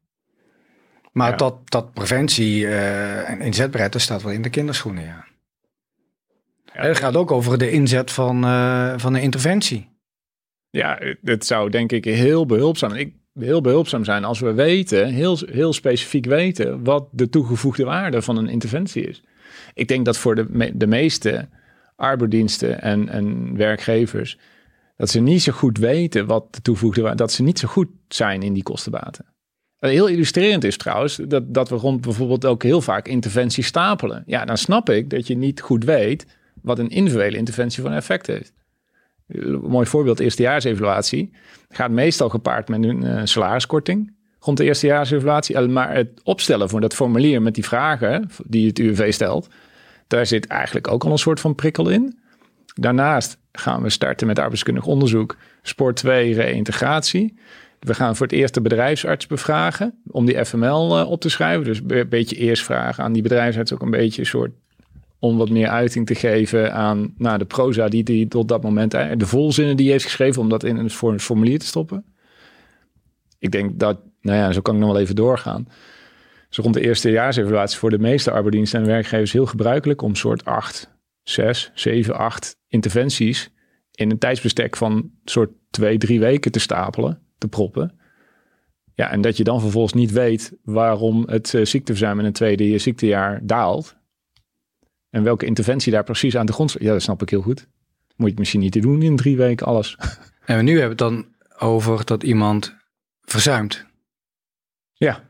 [1.12, 5.27] Maar dat, dat preventie uh, en inzetbaarheid, dat staat wel in de kinderschoenen, ja.
[6.82, 6.88] Ja.
[6.88, 9.96] Het gaat ook over de inzet van, uh, van een interventie.
[10.70, 15.38] Ja, het zou denk ik heel behulpzaam, ik, heel behulpzaam zijn als we weten, heel,
[15.50, 19.22] heel specifiek weten, wat de toegevoegde waarde van een interventie is.
[19.74, 21.48] Ik denk dat voor de, de meeste
[21.96, 24.38] arbeidsdiensten en, en werkgevers,
[24.96, 27.88] dat ze niet zo goed weten wat de toegevoegde waarde, dat ze niet zo goed
[28.08, 29.24] zijn in die kostenbaten.
[29.78, 34.22] Heel illustrerend is trouwens dat, dat we rond bijvoorbeeld ook heel vaak interventies stapelen.
[34.26, 36.26] Ja, dan snap ik dat je niet goed weet
[36.62, 38.52] wat een individuele interventie van effect heeft.
[39.26, 41.30] Een mooi voorbeeld, eerstejaarsevaluatie.
[41.68, 45.58] Gaat meestal gepaard met een uh, salariskorting rond de eerstejaarsevaluatie.
[45.60, 49.48] Maar het opstellen van dat formulier met die vragen die het UWV stelt,
[50.06, 52.18] daar zit eigenlijk ook al een soort van prikkel in.
[52.74, 57.38] Daarnaast gaan we starten met arbeidskundig onderzoek, sport 2, reïntegratie.
[57.80, 61.64] We gaan voor het eerst de bedrijfsarts bevragen om die FML uh, op te schrijven.
[61.64, 64.50] Dus een beetje eerst vragen aan die bedrijfsarts ook een beetje een soort
[65.18, 68.90] om wat meer uiting te geven aan nou, de proza die hij tot dat moment,
[68.90, 72.04] de volzinnen die hij heeft geschreven, om dat in een formulier te stoppen.
[73.38, 75.68] Ik denk dat, nou ja, zo kan ik nog wel even doorgaan.
[76.48, 80.44] Zo rond de eerste jaarsevaluatie voor de meeste arbeidsdiensten en werkgevers heel gebruikelijk om soort
[80.44, 83.50] 8, 6, 7, 8 interventies
[83.92, 87.98] in een tijdsbestek van soort twee, drie weken te stapelen, te proppen.
[88.94, 92.78] Ja, en dat je dan vervolgens niet weet waarom het uh, ziekteverzuim in een tweede
[92.78, 93.96] ziektejaar daalt.
[95.10, 97.66] En welke interventie daar precies aan de grond Ja, dat snap ik heel goed.
[98.06, 99.96] Moet je het misschien niet te doen in drie weken, alles.
[100.44, 101.26] En nu hebben we het dan
[101.58, 102.76] over dat iemand
[103.22, 103.86] verzuimt.
[104.92, 105.24] Ja.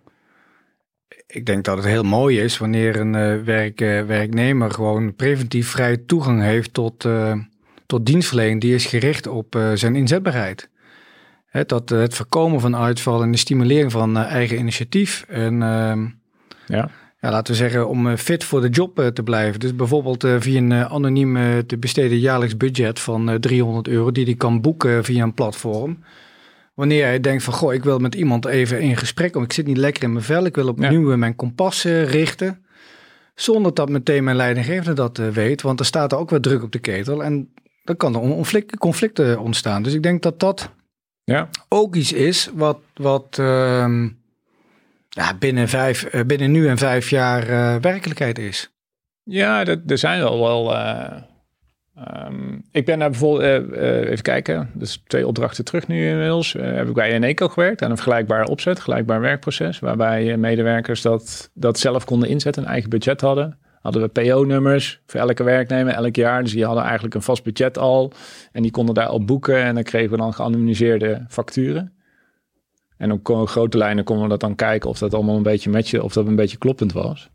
[1.26, 5.68] Ik denk dat het heel mooi is wanneer een uh, werk, uh, werknemer gewoon preventief
[5.68, 7.34] vrije toegang heeft tot, uh,
[7.86, 10.70] tot dienstverlening die is gericht op zijn inzetbaarheid.
[11.46, 15.24] He, dat het voorkomen van uitval en de stimulering van eigen initiatief.
[15.28, 16.06] En ehm,
[16.66, 19.60] ja ja, laten we zeggen, om eh, fit voor de job eh, te blijven.
[19.60, 24.34] Dus bijvoorbeeld eh, via een anoniem te besteden jaarlijks budget van 300 euro, die hij
[24.34, 25.98] kan boeken via een platform.
[26.74, 29.66] Wanneer hij denkt van, goh, ik wil met iemand even in gesprek, want ik zit
[29.66, 32.64] niet lekker in mijn vel, ik wil opnieuw mijn kompas richten.
[33.34, 36.72] Zonder dat meteen mijn leidinggevende dat weet, want er staat er ook weer druk op
[36.72, 37.48] de ketel en
[37.84, 39.82] dan kan er conflicten ontstaan.
[39.82, 40.70] Dus ik denk dat dat
[41.24, 41.48] ja.
[41.68, 44.08] ook iets is wat, wat ehm,
[45.38, 48.70] binnen, vijf, eh, binnen nu en vijf jaar uh, werkelijkheid is.
[49.22, 50.74] Ja, dat, er zijn wel wel.
[50.74, 51.12] Uh,
[52.26, 53.72] um, ik ben daar bijvoorbeeld,
[54.06, 56.52] even kijken, dus twee opdrachten terug nu inmiddels.
[56.52, 61.78] heb ik bij Eneco gewerkt aan een vergelijkbare opzet, gelijkbaar werkproces, waarbij medewerkers dat, dat
[61.78, 63.58] zelf konden inzetten, een eigen budget hadden.
[63.80, 66.42] Hadden we PO-nummers voor elke werknemer elk jaar.
[66.42, 68.12] Dus die hadden eigenlijk een vast budget al.
[68.52, 69.62] En die konden daar al boeken.
[69.62, 71.92] En dan kregen we dan geanonimiseerde facturen.
[72.98, 76.02] En op grote lijnen konden we dat dan kijken of dat allemaal een beetje matchen,
[76.02, 77.28] of dat een beetje kloppend was.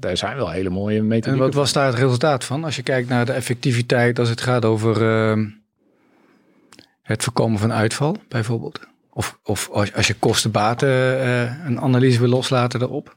[0.00, 1.32] Daar zijn wel hele mooie methodieken.
[1.32, 2.64] En wat was daar het resultaat van?
[2.64, 5.46] Als je kijkt naar de effectiviteit als het gaat over uh,
[7.02, 8.80] het voorkomen van uitval, bijvoorbeeld.
[9.10, 13.16] Of, of als, als je kostenbaten uh, een analyse wil loslaten erop.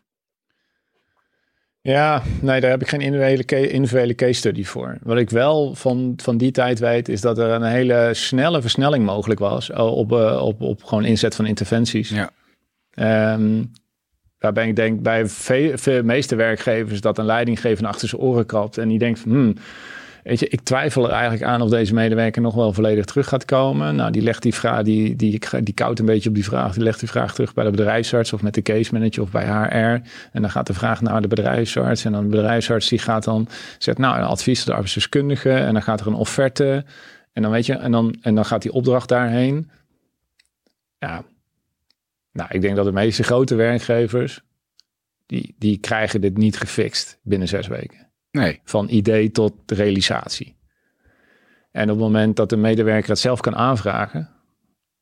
[1.86, 4.98] Ja, nee, daar heb ik geen individuele, individuele case study voor.
[5.02, 9.06] Wat ik wel van, van die tijd weet, is dat er een hele snelle versnelling
[9.06, 12.10] mogelijk was eh, op, uh, op, op gewoon inzet van interventies.
[12.10, 13.34] Ja.
[13.34, 13.72] Um,
[14.40, 18.88] waarbij ik denk bij de meeste werkgevers dat een leidinggever achter zijn oren kapt en
[18.88, 19.56] die denkt van, hmm,
[20.26, 23.46] Weet je, ik twijfel er eigenlijk aan of deze medewerker nog wel volledig terug gaat
[23.46, 23.96] komen.
[23.96, 26.74] Nou, die legt die vraag, die, die, die koudt een beetje op die vraag.
[26.74, 29.46] Die legt die vraag terug bij de bedrijfsarts of met de case manager of bij
[29.46, 30.08] HR.
[30.32, 32.06] En dan gaat de vraag naar de bedrijfsarts.
[32.06, 35.52] En dan de bedrijfsarts die gaat dan, zegt nou, een advies de arbeidsdeskundige.
[35.52, 36.86] En dan gaat er een offerte.
[37.34, 39.70] En dan weet je, en dan, en dan gaat die opdracht daarheen.
[40.98, 41.24] Ja,
[42.32, 44.42] Nou, ik denk dat de meeste grote werkgevers,
[45.26, 48.05] die, die krijgen dit niet gefixt binnen zes weken.
[48.36, 48.62] Nee.
[48.64, 50.56] Van idee tot realisatie.
[51.72, 54.30] En op het moment dat de medewerker het zelf kan aanvragen,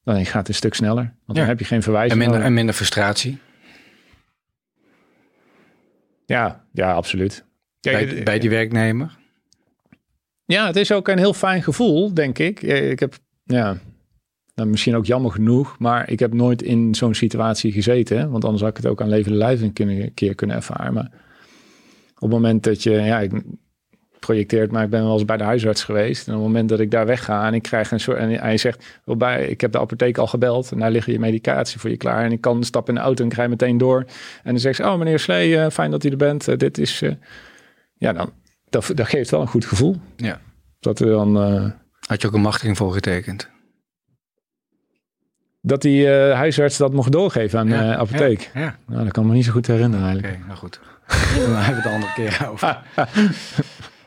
[0.04, 1.04] dan gaat het een stuk sneller.
[1.04, 1.34] Want Ja.
[1.34, 2.14] dan heb je geen En verwijzing.
[2.20, 2.48] minder, nodig.
[2.50, 3.40] en minder frustratie.
[6.26, 7.46] Ja, ja, absoluut.
[7.82, 9.18] Bij, bij die werknemer.
[10.46, 12.62] Ja, het is ook een heel fijn gevoel, denk ik.
[12.62, 13.78] Ik heb, ja,
[14.56, 18.30] nou, misschien ook jammer genoeg, maar ik heb nooit in zo'n situatie gezeten.
[18.32, 19.74] Want anders had ik het ook aan levende lijf een
[20.14, 20.94] keer kunnen ervaren.
[20.94, 21.12] Maar
[22.24, 23.32] het moment dat je, ja, ik
[24.20, 26.28] projecteert, maar ik ben wel eens bij de huisarts geweest.
[26.28, 28.58] En op het moment dat ik daar wegga en ik krijg een soort, en hij
[28.58, 31.98] zegt, waarbij, ik heb de apotheek al gebeld en daar liggen je medicatie voor je
[31.98, 32.24] klaar.
[32.24, 34.00] En ik kan stappen in de auto en ik rij meteen door.
[34.44, 36.48] En dan zegt ze, oh meneer Slee, eh, fijn dat u er bent.
[36.48, 37.12] Eh, dit is, eh,
[37.98, 38.32] ja, dan,
[38.70, 39.96] dat, dat geeft wel een goed gevoel.
[40.16, 40.40] Ja.
[40.80, 41.36] Dat er dan,
[42.08, 43.50] Had je ook een machtiging voor getekend.
[45.62, 48.52] dat die eh, huisarts dat mocht doorgeven aan de Ja, apotheek.
[48.54, 48.62] Ja.
[48.62, 48.78] ja.
[48.88, 50.46] Nou, dat kan me niet zo goed herinneren Oké, eigenlijk.
[50.46, 50.80] nou goed.
[51.46, 52.82] Dan hebben we het de andere keer over.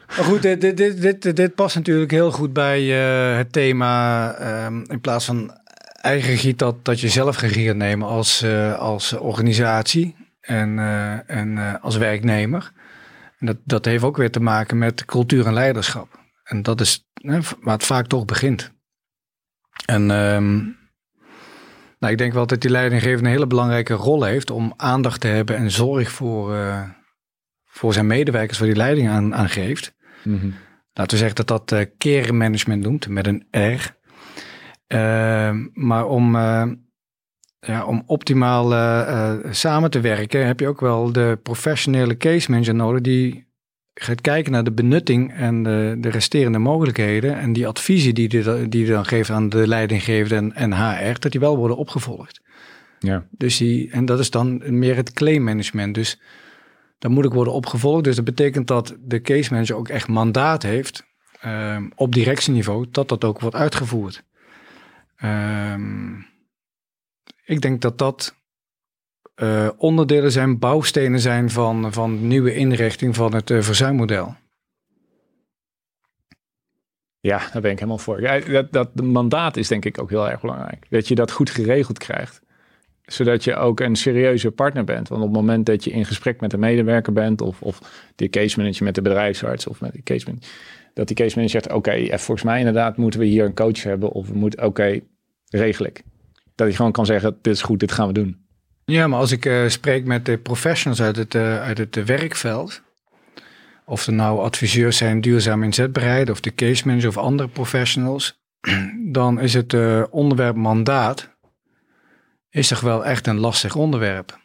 [0.07, 4.33] Maar goed, dit, dit, dit, dit, past natuurlijk heel goed bij eh, het thema.
[4.35, 5.59] ehm, in plaats van
[6.01, 11.81] eigen regie, dat, dat je zelf gaat nemen als, eh, als organisatie en, eh, en
[11.81, 12.73] als werknemer.
[13.39, 16.21] En dat, dat heeft ook weer te maken met cultuur en leiderschap.
[16.45, 17.07] En dat is
[17.61, 18.73] waar het vaak toch begint.
[19.87, 20.61] En ehm,
[22.07, 25.27] nou, ik denk wel dat die leidinggevende een hele belangrijke rol heeft om aandacht te
[25.27, 26.83] hebben en zorg voor, eh,
[27.65, 29.95] voor zijn medewerkers, waar die leiding aan, aan geeft.
[30.25, 30.51] Mhm.
[30.93, 33.95] Laten we zeggen dat dat eh care management noemt, met een R.
[34.87, 36.67] Ehm, maar om, eh,
[37.59, 42.51] ja, om optimaal eh, eh, samen te werken, heb je ook wel de professionele case
[42.51, 43.46] manager nodig die
[44.01, 48.69] gaat kijken naar de benutting en de, de resterende mogelijkheden en die adviezen die die,
[48.69, 52.41] die dan geeft aan de leidinggevende en, en HR, dat die wel worden opgevolgd.
[52.99, 53.27] Ja.
[53.31, 55.95] Dus die, en dat is dan meer het claim management.
[55.95, 56.21] Dus
[56.99, 58.05] dat moet ook worden opgevolgd.
[58.05, 61.07] Dus dat betekent dat de case manager ook echt mandaat heeft
[61.41, 64.25] ehm, op directieniveau, dat dat ook wordt uitgevoerd.
[65.17, 66.15] Ehm,
[67.45, 68.37] ik denk dat dat
[69.37, 74.35] eh, onderdelen zijn, bouwstenen zijn van, van nieuwe inrichting van het eh, verzuimmodel.
[77.27, 78.21] ja, daar ben ik helemaal voor.
[78.51, 80.87] Dat, dat mandaat is denk ik ook heel erg belangrijk.
[80.91, 82.41] Dat je dat goed geregeld krijgt.
[83.03, 85.09] Zodat je ook een serieuze partner bent.
[85.09, 87.41] Want op het moment dat je in gesprek met een medewerker bent...
[87.41, 87.81] of, of
[88.15, 90.51] de case manager met de bedrijfsarts of met de case manager...
[90.95, 91.77] dat die case manager zegt...
[91.77, 94.11] oké, eh, volgens mij inderdaad moeten we hier een coach hebben...
[94.11, 95.01] of we moeten, oké,
[95.49, 96.03] regel ik.
[96.55, 98.46] Dat hij gewoon kan zeggen, dit is goed, dit gaan we doen.
[98.93, 102.83] Ja, maar als ik eh, spreek met de professionals uit het, eh, uit het werkveld,
[103.85, 108.41] of er nou adviseurs zijn duurzaam inzetbaarheid, of de case manager of andere professionals,
[109.19, 111.35] dan is het eh, onderwerp mandaat
[112.51, 114.39] is toch wel echt een lastig onderwerp.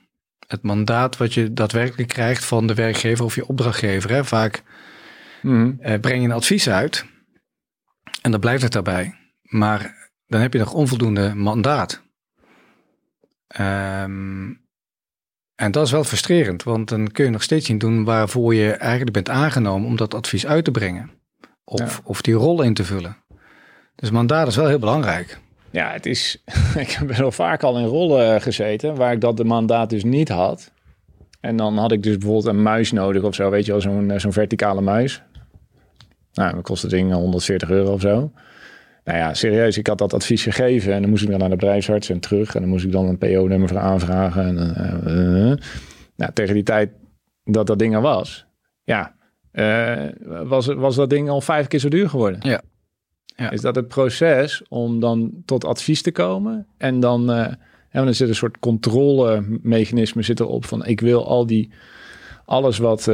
[0.47, 4.09] Het mandaat wat je daadwerkelijk krijgt van de werkgever of je opdrachtgever.
[4.09, 4.25] Hè?
[4.25, 4.63] Vaak
[5.41, 5.71] Mhm.
[5.79, 7.05] eh, breng je een advies uit
[8.21, 9.15] en dan blijft het daarbij.
[9.41, 12.01] Maar dan heb je nog onvoldoende mandaat.
[13.51, 14.49] Ehm,
[15.55, 18.71] en dat is wel frustrerend, want dan kun je nog steeds niet doen waarvoor je
[18.71, 21.11] eigenlijk bent aangenomen om dat advies uit te brengen.
[21.63, 22.01] Of, Ja.
[22.03, 23.17] of die rol in te vullen.
[23.95, 25.39] Dus mandaat is wel heel belangrijk.
[25.71, 26.43] Ja, het is.
[26.77, 30.29] ik heb wel vaak al in rollen gezeten waar ik dat de mandaat dus niet
[30.29, 30.71] had.
[31.39, 34.11] En dan had ik dus bijvoorbeeld een muis nodig of zo, weet je wel, zo'n
[34.11, 35.21] eh, zo'n verticale muis.
[36.33, 38.31] Nou, dat kostte het ding 140 euro of zo.
[39.03, 41.55] Nou ja, serieus, ik had dat advies gegeven en dan moest ik dan naar de
[41.55, 42.55] bedrijfsarts en terug.
[42.55, 44.45] En dan moest ik dan een PO-nummer voor aanvragen.
[44.45, 45.67] En, eh.
[46.15, 46.91] nou, tegen die tijd
[47.43, 48.45] dat dat ding er was,
[48.83, 49.15] ja,
[49.51, 50.05] eh,
[50.43, 52.39] was, was dat ding al vijf keer zo duur geworden.
[52.43, 52.61] Ja.
[53.35, 53.51] Ja.
[53.51, 57.57] Is dat het proces om dan tot advies te komen en dan, en
[57.89, 61.71] dan zit een soort controlemechanisme zit erop van ik wil al die,
[62.45, 63.07] alles wat,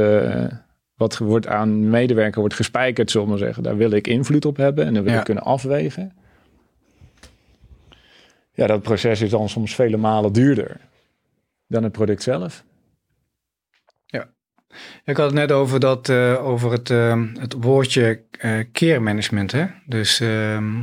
[0.98, 4.84] wat wordt aan medewerker wordt gespijkerd, zullen we zeggen, daar wil ik invloed op hebben
[4.86, 5.18] en dan wil Ja.
[5.18, 6.12] ik kunnen afwegen.
[8.52, 10.80] Ja, dat proces is dan soms vele malen duurder
[11.66, 12.64] dan het product zelf.
[15.04, 19.52] Ik had het net over, dat, eh, over het, eh, het woordje eh care management.
[19.52, 19.66] Hè?
[19.86, 20.82] Dus ehm,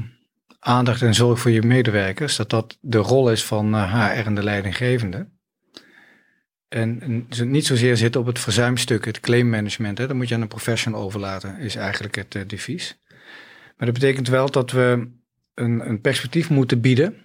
[0.59, 2.35] aandacht en zorg voor je medewerkers.
[2.35, 5.27] Dat dat de rol is van HR en de leidinggevende.
[6.75, 9.97] En, niet zozeer zitten op het verzuimstuk, het claim management.
[9.97, 10.07] Hè?
[10.07, 12.99] Dat moet je aan een professional overlaten, is eigenlijk het eh, devies.
[13.77, 15.09] Maar dat betekent wel dat we
[15.53, 17.15] een, een perspectief moeten bieden.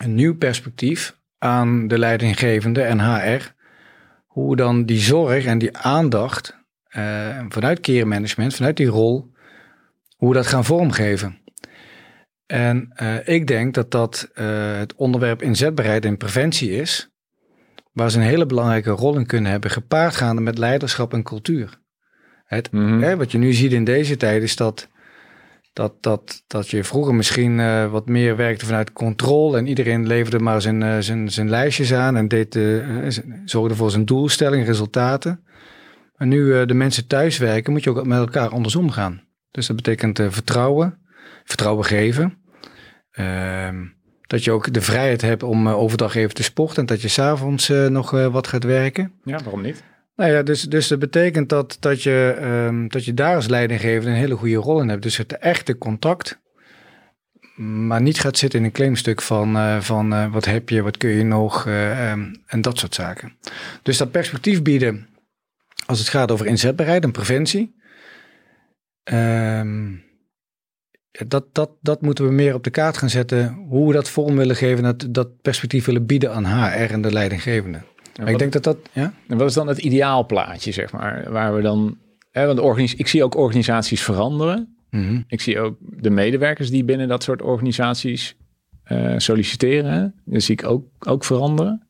[0.00, 3.54] Een nieuw perspectief aan de leidinggevende en HR
[4.26, 9.32] hoe dan die zorg en die aandacht eh, vanuit care management, vanuit die rol,
[10.16, 11.40] hoe we dat gaan vormgeven.
[12.46, 17.11] En uh, ik denk dat dat uh, het onderwerp inzetbaarheid en preventie is,
[17.92, 21.80] waar ze een hele belangrijke rol in kunnen hebben, gepaard gaande met leiderschap en cultuur.
[22.44, 23.00] Het, Mhm.
[23.00, 24.88] hè, wat je nu ziet in deze tijd is dat,
[25.72, 30.38] dat, dat, dat je vroeger misschien uh, wat meer werkte vanuit controle en iedereen leverde
[30.38, 33.08] maar zijn, uh, zijn, zijn lijstjes aan en deed, uh,
[33.44, 35.44] zorgde voor zijn doelstelling, resultaten.
[36.16, 39.22] Maar nu de mensen thuis werken, moet je ook met elkaar andersom gaan.
[39.50, 40.98] Dus dat betekent vertrouwen,
[41.44, 42.38] vertrouwen geven.
[43.10, 43.84] Ehm,
[44.32, 47.68] dat je ook de vrijheid hebt om overdag even te sporten en dat je s'avonds
[47.68, 49.12] nog wat gaat werken.
[49.24, 49.82] Ja, waarom niet?
[50.16, 54.10] Nou ja, dus, dus dat betekent dat, dat, je, um, dat je daar als leidinggever
[54.10, 55.02] een hele goede rol in hebt.
[55.02, 56.40] Dus het echte contact,
[57.86, 60.96] maar niet gaat zitten in een claimstuk van, uh, van uh, wat heb je, wat
[60.96, 63.32] kun je nog uh, um, en dat soort zaken.
[63.82, 65.08] Dus dat perspectief bieden
[65.86, 67.74] als het gaat over inzetbaarheid en preventie.
[69.04, 70.02] Um,
[71.12, 73.54] dat, dat, dat moeten we meer op de kaart gaan zetten.
[73.68, 77.12] Hoe we dat vorm willen geven, dat, dat perspectief willen bieden aan HR en de
[77.12, 77.78] leidinggevende.
[78.12, 79.14] Ja, maar ik denk dat dat, ja?
[79.28, 81.98] En wat is dan het ideaalplaatje, zeg maar, waar we dan...
[82.30, 84.76] Hè, want organis ik zie ook organisaties veranderen.
[84.90, 85.24] Mm -hmm.
[85.28, 88.36] Ik zie ook de medewerkers die binnen dat soort organisaties
[88.92, 90.14] uh, solliciteren.
[90.24, 91.86] Dat zie ik ook, ook veranderen.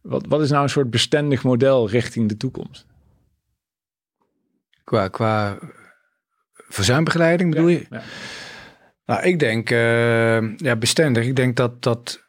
[0.00, 2.86] Wat, wat is nou een soort bestendig model richting de toekomst?
[4.84, 5.58] Qua, qua
[6.74, 7.86] verzuimbegeleiding bedoel ja, je?
[7.90, 8.02] Ja.
[9.06, 11.26] Nou, ik denk, uh, ja, bestendig.
[11.26, 12.24] Ik denk dat dat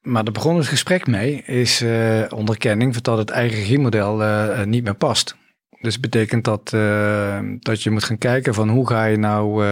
[0.00, 4.84] maar daar begon het gesprek mee, is uh, onderkenning dat het eigen regiemodel uh, niet
[4.84, 5.36] meer past.
[5.80, 9.64] Dus betekent dat, uh, dat je moet gaan kijken van hoe ga je nou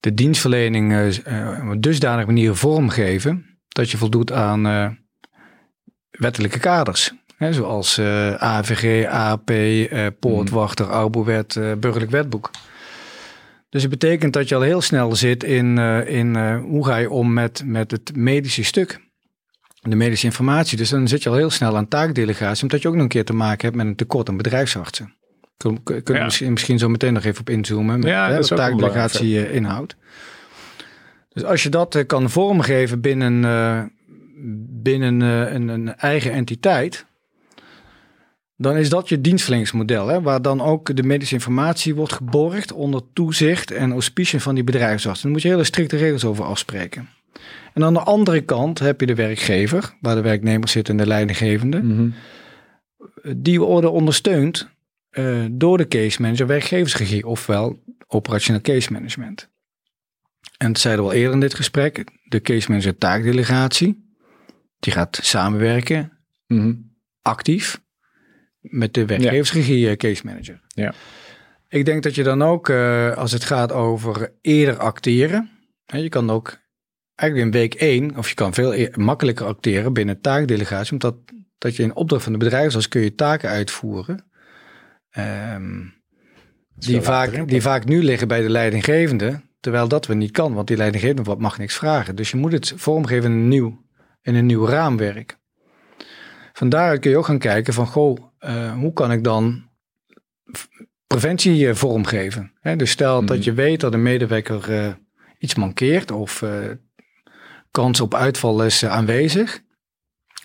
[0.00, 1.16] de dienstverlening
[1.60, 4.98] op een dusdanige manier vormgeven dat je voldoet aan
[6.10, 7.12] wettelijke kaders.
[7.36, 8.00] Hè, zoals
[8.38, 9.52] AVG, AP,
[10.20, 10.92] Poortwachter, mm.
[10.92, 12.50] Arbowet, Burgerlijk Wetboek.
[13.70, 16.96] Dus het betekent dat je al heel snel zit in, uh, in uh, hoe ga
[16.96, 19.08] je om met, met het medische stuk.
[19.80, 20.76] De medische informatie.
[20.76, 22.62] Dus dan zit je al heel snel aan taakdelegatie.
[22.62, 25.14] Omdat je ook nog een keer te maken hebt met een tekort aan bedrijfsartsen.
[25.56, 26.24] Kunnen kun ja.
[26.24, 27.98] misschien, misschien zo meteen nog even op inzoomen.
[27.98, 29.96] Met, ja, hè, dat wat taakdelegatie uh, inhoudt.
[31.32, 33.42] Dus als je dat kan vormgeven binnen,
[34.82, 37.06] binnen een, een eigen entiteit
[38.60, 43.02] dan is dat je dienstverleningsmodel, hè, waar dan ook de medische informatie wordt geborgd onder
[43.12, 45.22] toezicht en auspiciën van die bedrijfsarts.
[45.22, 47.08] Daar moet je hele strikte regels over afspreken.
[47.74, 51.08] En aan de andere kant heb je de werkgever, waar de werknemers zitten en de
[51.08, 52.14] leidinggevende, mm -hmm.
[53.36, 54.68] die worden ondersteund
[55.10, 59.48] uh, door de case manager werkgeversregie, ofwel operationeel case management.
[60.56, 64.10] En dat zeiden we al eerder in dit gesprek, de case manager taakdelegatie,
[64.78, 66.12] die gaat samenwerken,
[66.46, 66.90] mm -hmm.
[67.22, 67.80] actief,
[68.60, 69.96] met de werkgeversregie ja.
[69.96, 70.60] case manager.
[70.68, 70.94] Ja.
[71.68, 75.50] Ik denk dat je dan ook, uh, als het gaat over eerder acteren,
[75.84, 76.58] hè, je kan ook
[77.14, 81.16] eigenlijk in week één, of je kan veel makkelijker acteren binnen taakdelegatie, omdat
[81.58, 84.30] dat je in opdracht van de bedrijfsarts kun je taken uitvoeren.
[85.18, 85.94] Um,
[86.74, 90.66] die, vaak, die vaak nu liggen bij de leidinggevende, terwijl dat we niet kan, want
[90.66, 92.16] die leidinggevende mag niks vragen.
[92.16, 93.84] Dus je moet het vormgeven in een nieuw,
[94.22, 95.38] in een nieuw raamwerk.
[96.52, 99.68] Vandaar kun je ook gaan kijken van, goh, uh, hoe kan ik dan
[101.06, 102.52] preventie uh, vormgeven?
[102.60, 104.92] Hè, dus stel dat je weet dat een medewerker uh,
[105.38, 106.44] iets mankeert of
[107.70, 109.62] kans op uitval is aanwezig.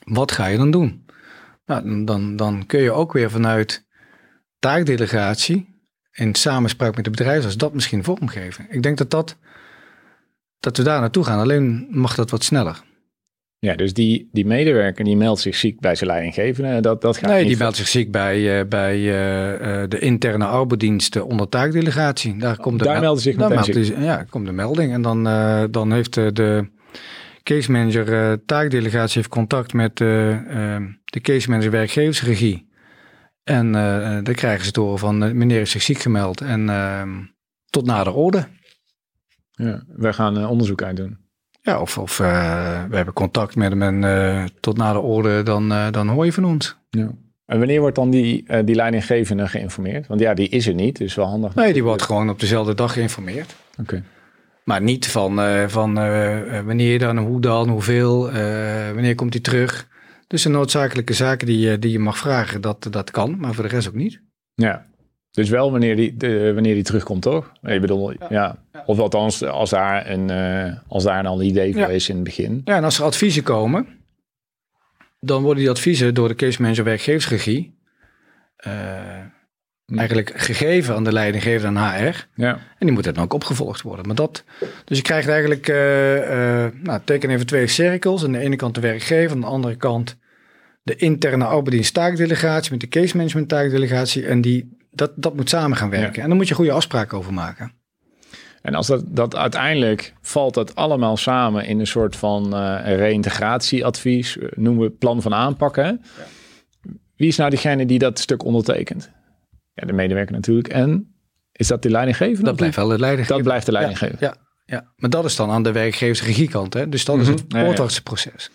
[0.04, 1.06] Wat ga je dan doen?
[1.66, 3.88] Nou, dan, dan kun je ook weer vanuit
[4.60, 5.76] taakdelegatie
[6.12, 8.66] in samenspraak met de bedrijfsarts dat misschien vormgeven.
[8.70, 9.38] Ik denk dat, dat,
[10.60, 11.40] dat we daar naartoe gaan.
[11.40, 12.84] Alleen mag dat wat sneller.
[13.66, 16.80] Ja, dus die, die medewerker die meldt zich ziek bij zijn leidinggevende.
[16.80, 20.00] Dat, dat gaat nee, niet die meldt zich ziek bij, uh, bij uh, uh, de
[20.00, 22.38] interne arbeidsdiensten onder taakdelegatie.
[22.38, 24.94] Daar, komt de daar meldt zich meteen meldt ja, komt de melding.
[24.94, 25.24] En dan,
[25.72, 26.70] dan heeft de
[27.44, 32.68] case manager taakdelegatie heeft contact met de case manager werkgeversregie.
[33.44, 33.72] En
[34.24, 36.42] dan krijgen ze horen van meneer is zich ziek gemeld.
[36.42, 36.70] En
[37.70, 38.48] tot nader orde.
[39.56, 41.18] Ja, wij gaan eh, onderzoek uitdoen.
[41.66, 45.44] Ja, of, of eh, we hebben contact met hem en eh, tot na de orde,
[45.44, 46.78] dan, eh, dan hoor je van ons.
[46.90, 47.10] Ja.
[47.46, 50.08] En wanneer wordt dan die, die leidinggevende geïnformeerd?
[50.08, 51.56] Want ja, die is er niet, dus wel handig.
[51.56, 53.56] Nee, die wordt gewoon op dezelfde dag geïnformeerd.
[53.80, 54.04] Oké.
[54.64, 55.94] Maar niet van, van
[56.66, 58.32] wanneer dan, hoe dan, hoeveel,
[58.94, 59.88] wanneer komt hij terug.
[60.28, 63.64] Dus de noodzakelijke zaken die, je- die je mag vragen, dat, dat kan, maar voor
[63.64, 64.22] de rest ook niet.
[64.54, 64.86] Ja.
[65.36, 67.52] Dus wel wanneer die, de, wanneer die terugkomt, toch?
[67.64, 68.58] Ik bedoel, ja.
[68.86, 71.88] Of althans, als daar een, eh, als daar al een idee voor Ja.
[71.88, 72.62] is in het begin.
[72.66, 73.88] Ja, en als er adviezen komen,
[75.20, 77.74] dan worden die adviezen door de case manager werkgeversregie
[78.56, 78.74] eh,
[79.96, 82.28] eigenlijk gegeven aan de leidinggever aan HR.
[82.36, 82.54] Ja.
[82.54, 84.06] En die moet dan ook opgevolgd worden.
[84.08, 84.44] Maar dat,
[84.86, 88.24] dus je krijgt eigenlijk, eh, nou, teken even twee cirkels.
[88.24, 90.18] Aan de ene kant de werkgever, aan de andere kant
[90.84, 94.26] de interne arbeidsdienst taakdelegatie met de case management taakdelegatie.
[94.26, 96.16] En die, dat, dat moet samen gaan werken.
[96.16, 96.22] Ja.
[96.22, 97.72] En dan moet je goede afspraken over maken.
[98.62, 104.38] En als dat, dat uiteindelijk valt dat allemaal samen in een soort van eh reïntegratieadvies,
[104.38, 105.86] eh, noemen we het plan van aanpakken.
[105.86, 105.94] hè?
[107.16, 109.12] Wie is nou diegene die dat stuk ondertekent?
[109.74, 110.68] Ja, de medewerker natuurlijk.
[110.68, 111.16] En
[111.52, 112.44] is dat de leidinggevende?
[112.44, 113.36] Dat blijft wel de leidinggever.
[113.36, 114.18] Dat blijft de leidinggever.
[114.20, 114.36] Ja,
[114.66, 116.74] ja, maar dat is dan aan de werkgeversregiekant.
[116.74, 116.90] Hè?
[116.90, 117.48] Dus dat is het Mhm.
[117.56, 117.66] Ja, ja.
[117.66, 118.50] poortartsenproces.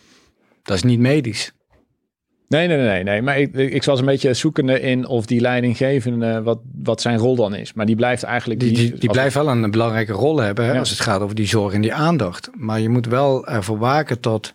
[0.62, 1.52] Dat is niet medisch.
[2.50, 3.22] Nee, nee, nee, nee.
[3.22, 7.36] Maar ik, ik was een beetje zoekende in of die leidinggevende, wat, wat zijn rol
[7.36, 7.72] dan is.
[7.72, 8.60] Maar die blijft eigenlijk...
[8.60, 10.78] Die, die, die blijft wel een belangrijke rol hebben hè, Ja.
[10.78, 12.50] als het gaat over die zorg en die aandacht.
[12.56, 14.54] Maar je moet wel ervoor waken dat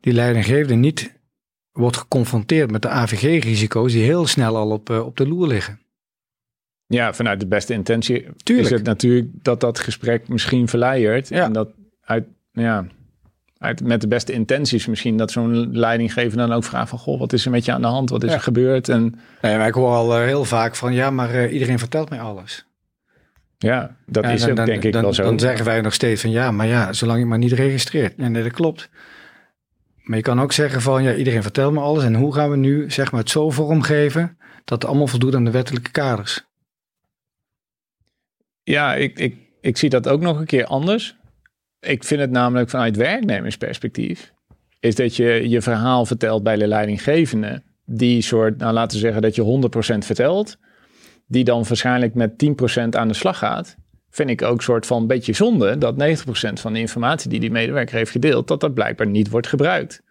[0.00, 1.14] die leidinggevende niet
[1.72, 5.80] wordt geconfronteerd met de AVG-risico's die heel snel al op, eh, op de loer liggen.
[6.86, 8.68] Ja, vanuit de beste intentie Tuurlijk.
[8.68, 11.28] is het natuurlijk dat dat gesprek misschien verleidert.
[11.28, 11.44] Ja.
[11.44, 11.68] En dat
[12.00, 12.86] uit, ja,
[13.58, 16.98] uit, met de beste intenties misschien dat zo'n leidinggever dan ook vraagt van...
[16.98, 18.10] Goh, wat is er met je aan de hand?
[18.10, 18.34] Wat is Ja.
[18.36, 18.88] er gebeurd?
[18.88, 22.10] En Nee, maar ik hoor al eh, heel vaak van ja, maar eh, iedereen vertelt
[22.10, 22.66] mij alles.
[23.58, 25.22] ja, dat Ja, is dan, ook dan- denk ik dan, wel zo.
[25.22, 28.16] Dan zeggen wij nog steeds van ja, maar ja, zolang je maar niet registreert.
[28.16, 28.88] Nee, dat klopt.
[30.02, 32.04] Maar je kan ook zeggen van ja, iedereen vertelt me alles.
[32.04, 35.44] En hoe gaan we nu zeg maar het zo vormgeven dat het allemaal voldoet aan
[35.44, 36.44] de wettelijke kaders?
[38.62, 41.16] Ja, ik, ik, ik zie dat ook nog een keer anders.
[41.80, 44.32] Ik vind het namelijk vanuit werknemersperspectief...
[44.80, 47.62] is dat je je verhaal vertelt bij de leidinggevende...
[47.84, 50.56] die soort, nou laten we zeggen dat je 100% vertelt...
[51.26, 52.30] die dan waarschijnlijk met
[52.76, 53.76] 10% aan de slag gaat...
[54.10, 55.78] vind ik ook soort van een beetje zonde...
[55.78, 58.48] dat 90% van de informatie die die medewerker heeft gedeeld...
[58.48, 60.04] dat dat blijkbaar niet wordt gebruikt.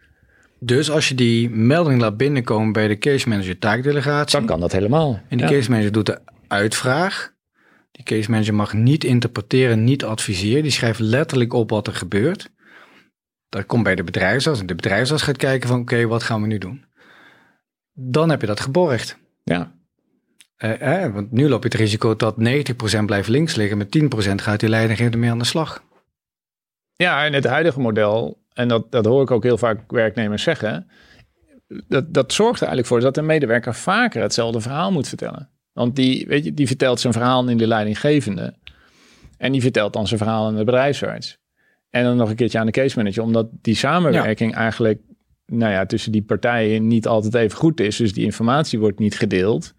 [0.60, 4.38] Dus als je die melding laat binnenkomen bij de case manager taakdelegatie.
[4.38, 5.20] Dan kan dat helemaal.
[5.30, 5.52] En die Ja.
[5.54, 7.34] case manager doet de uitvraag.
[7.96, 10.62] Die case manager mag niet interpreteren, niet adviseren.
[10.62, 12.52] Die schrijft letterlijk op wat er gebeurt.
[13.50, 14.60] Dat komt bij de bedrijfsarts.
[14.60, 16.86] En de bedrijfsarts gaat kijken van oké, wat gaan we nu doen?
[17.94, 19.18] Dan heb je dat geborgd.
[19.44, 19.74] Ja,
[20.56, 23.78] Eh, eh, want nu loop je het risico dat 90% blijft links liggen.
[23.78, 25.84] Met 10% gaat die leidinggever mee aan de slag.
[26.94, 30.92] Ja, en het huidige model, en dat, dat hoor ik ook heel vaak werknemers zeggen,
[31.88, 35.55] dat, dat zorgt er eigenlijk voor dat een medewerker vaker hetzelfde verhaal moet vertellen.
[35.76, 38.54] Want die, weet je, die vertelt zijn verhaal in de leidinggevende.
[39.38, 41.38] En die vertelt dan zijn verhaal aan de bedrijfsarts.
[41.90, 45.02] En dan nog een keertje aan de case manager, omdat die samenwerking eigenlijk
[45.46, 47.96] nou ja, tussen die partijen niet altijd even goed is.
[47.96, 49.74] Dus die informatie wordt niet gedeeld.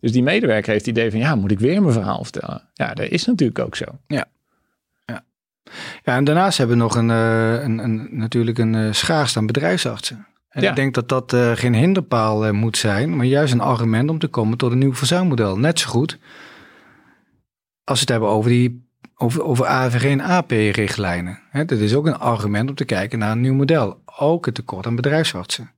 [0.00, 2.68] Dus die medewerker heeft het idee van, ja, moet ik weer mijn verhaal vertellen?
[2.72, 3.84] Ja, dat is natuurlijk ook zo.
[6.04, 9.46] Ja, en daarnaast hebben we nog een, eh, een, een, natuurlijk een eh, schaarste aan
[9.46, 10.26] bedrijfsartsen.
[10.52, 10.68] En Ja.
[10.70, 14.18] ik denk dat dat eh, geen hinderpaal eh, moet zijn, maar juist een argument om
[14.18, 15.58] te komen tot een nieuw verzuimmodel.
[15.58, 16.18] Net zo goed
[17.84, 21.38] als we het hebben over, die, over, over AVG en AP-richtlijnen.
[21.52, 24.02] Dat is ook een argument om te kijken naar een nieuw model.
[24.18, 25.70] Ook het tekort aan bedrijfsartsen.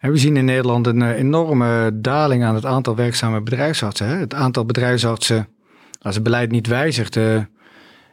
[0.00, 4.08] We zien in Nederland een eh, enorme daling aan het aantal werkzame bedrijfsartsen.
[4.08, 4.16] hè.
[4.16, 5.48] Het aantal bedrijfsartsen,
[6.00, 7.16] als het beleid niet wijzigt,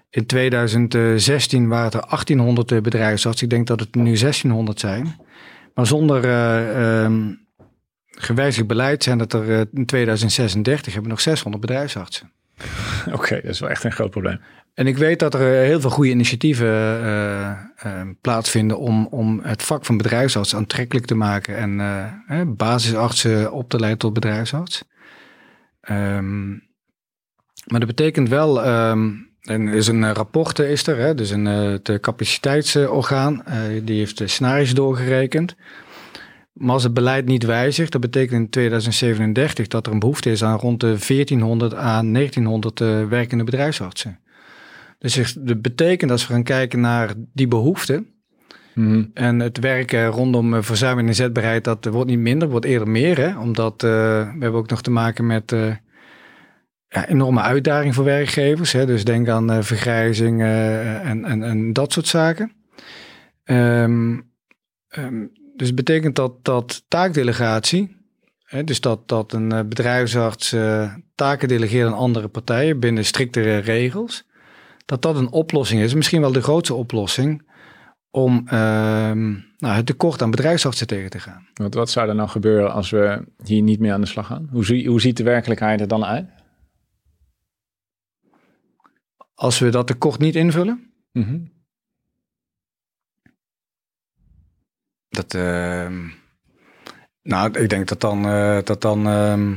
[0.10, 3.44] in 2016 waren er 1800 bedrijfsartsen.
[3.48, 5.16] Ik denk dat het nu 1600 zijn.
[5.78, 7.34] Maar zonder ehm,
[8.10, 12.32] gewijzigd beleid zijn het er eh, in 2036 hebben we nog 600 bedrijfsartsen.
[13.14, 14.40] Oké, dat is wel echt een groot probleem.
[14.74, 17.74] En ik weet dat er eh, heel veel goede initiatieven
[18.22, 21.80] plaatsvinden om, om het vak van bedrijfsarts aantrekkelijk te maken en
[22.28, 24.84] eh, basisartsen op te leiden tot bedrijfsarts.
[25.82, 26.50] Ehm,
[27.66, 29.12] maar dat betekent wel, ehm,
[29.48, 33.46] en er is een eh, rapport eh, is er, hè, dus een eh, het capaciteitsorgaan,
[33.46, 35.56] eh, die heeft de scenario's doorgerekend.
[36.58, 40.44] Maar als het beleid niet wijzigt, dat betekent in 2037 dat er een behoefte is
[40.44, 44.20] aan rond de 1400 à 1900 eh, werkende bedrijfsartsen.
[45.00, 48.04] Dus dat betekent als we gaan kijken naar die behoefte
[48.78, 49.04] Mhm.
[49.14, 53.18] en het werken rondom eh, verzuim en inzetbaarheid, dat wordt niet minder, wordt eerder meer.
[53.18, 53.38] Hè?
[53.40, 55.76] Omdat eh, we hebben ook nog te maken met eh,
[56.90, 58.72] ja, enorme uitdaging voor werkgevers.
[58.72, 58.86] Hè?
[58.86, 62.52] Dus denk aan eh, vergrijzing eh, en, en, en dat soort zaken.
[63.44, 64.20] Ehm,
[64.88, 65.26] ehm,
[65.56, 67.96] dus betekent dat, dat taakdelegatie,
[68.44, 70.56] hè, dus dat, dat een eh, bedrijfsarts
[71.16, 74.26] taken delegeert aan andere partijen binnen striktere regels,
[74.86, 77.46] dat dat een oplossing is, misschien wel de grootste oplossing
[78.12, 81.48] om ehm, nou, het tekort aan bedrijfsartsen tegen te gaan.
[81.54, 84.50] Want wat zou er nou gebeuren als we hier niet meer aan de slag gaan?
[84.52, 86.37] Hoe, hoe ziet de werkelijkheid er dan uit?
[89.38, 91.40] Als we dat tekort niet invullen, Mhm.
[95.10, 96.08] dat, ehm,
[97.22, 99.56] nou, ik denk dat dan, eh, dat dan ehm,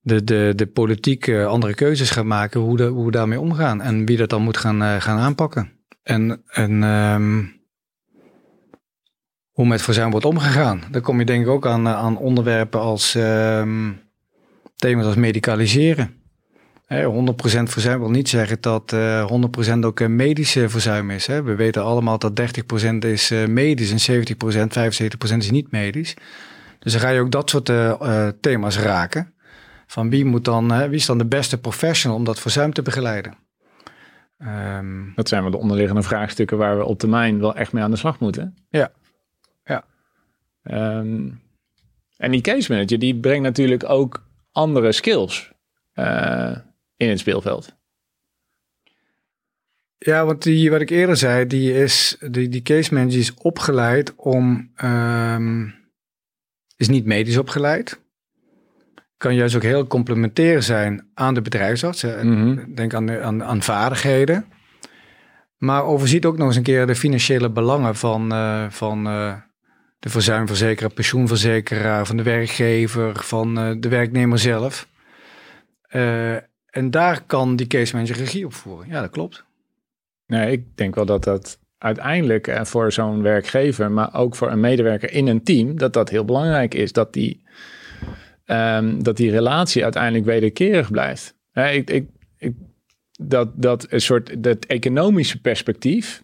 [0.00, 3.80] de, de, de politiek eh, andere keuzes gaat maken hoe, de, hoe we daarmee omgaan
[3.80, 5.72] en wie dat dan moet gaan, eh, gaan aanpakken.
[6.02, 7.44] En, en ehm,
[9.50, 10.82] hoe met verzuim wordt omgegaan.
[10.90, 13.12] Dan kom je denk ik ook aan, aan onderwerpen als
[14.76, 16.22] thema's als medicaliseren.
[16.84, 19.30] Hè, 100% verzuim wil niet zeggen dat uh,
[19.74, 21.26] 100% ook uh, medische verzuim is.
[21.26, 24.32] We weten allemaal dat 30% is uh, medisch en 70%,
[25.32, 26.14] 75% is niet medisch.
[26.78, 27.72] Dus dan ga je ook dat soort
[28.40, 29.32] thema's raken.
[29.86, 33.34] Van wie, moet dan, wie is dan de beste professional om dat verzuim te begeleiden?
[34.38, 37.90] Um, dat zijn wel de onderliggende vraagstukken waar we op termijn wel echt mee aan
[37.90, 38.56] de slag moeten.
[38.68, 38.92] Ja.
[39.64, 39.84] ja.
[40.98, 41.40] Um,
[42.16, 45.52] en die case manager die brengt natuurlijk ook andere skills
[45.94, 46.56] uh,
[46.96, 47.74] in het speelveld.
[49.98, 54.14] Ja, want die, wat ik eerder zei, die, is, die, die case manager is opgeleid
[54.16, 55.74] om, um,
[56.76, 58.00] is niet medisch opgeleid.
[59.16, 62.02] Kan juist ook heel complementair zijn aan de bedrijfsarts.
[62.02, 64.44] Mm Denk aan, aan, aan vaardigheden.
[65.56, 69.34] Maar overziet ook nog eens een keer de financiële belangen van, uh, van uh,
[69.98, 74.88] de verzuimverzekeraar, pensioenverzekeraar, van de werkgever, van uh, de werknemer zelf.
[76.74, 78.88] En daar kan die case manager regie op voeren.
[78.88, 79.44] Ja, dat klopt.
[80.26, 84.60] Nee, ik denk wel dat dat uiteindelijk eh, voor zo'n werkgever, maar ook voor een
[84.60, 86.92] medewerker in een team, dat dat heel belangrijk is.
[86.92, 87.42] Dat die,
[88.46, 91.34] um, dat die relatie uiteindelijk wederkerig blijft.
[91.52, 92.08] ik, ik,
[92.38, 92.54] ik,
[93.12, 96.22] dat, dat een soort dat economische perspectief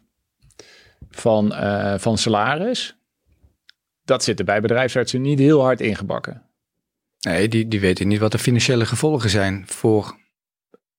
[1.10, 2.96] van, uh, van salaris,
[4.04, 6.42] dat zit er bij bedrijfsartsen niet heel hard ingebakken.
[7.20, 10.18] Nee, die, die weten niet wat de financiële gevolgen zijn voor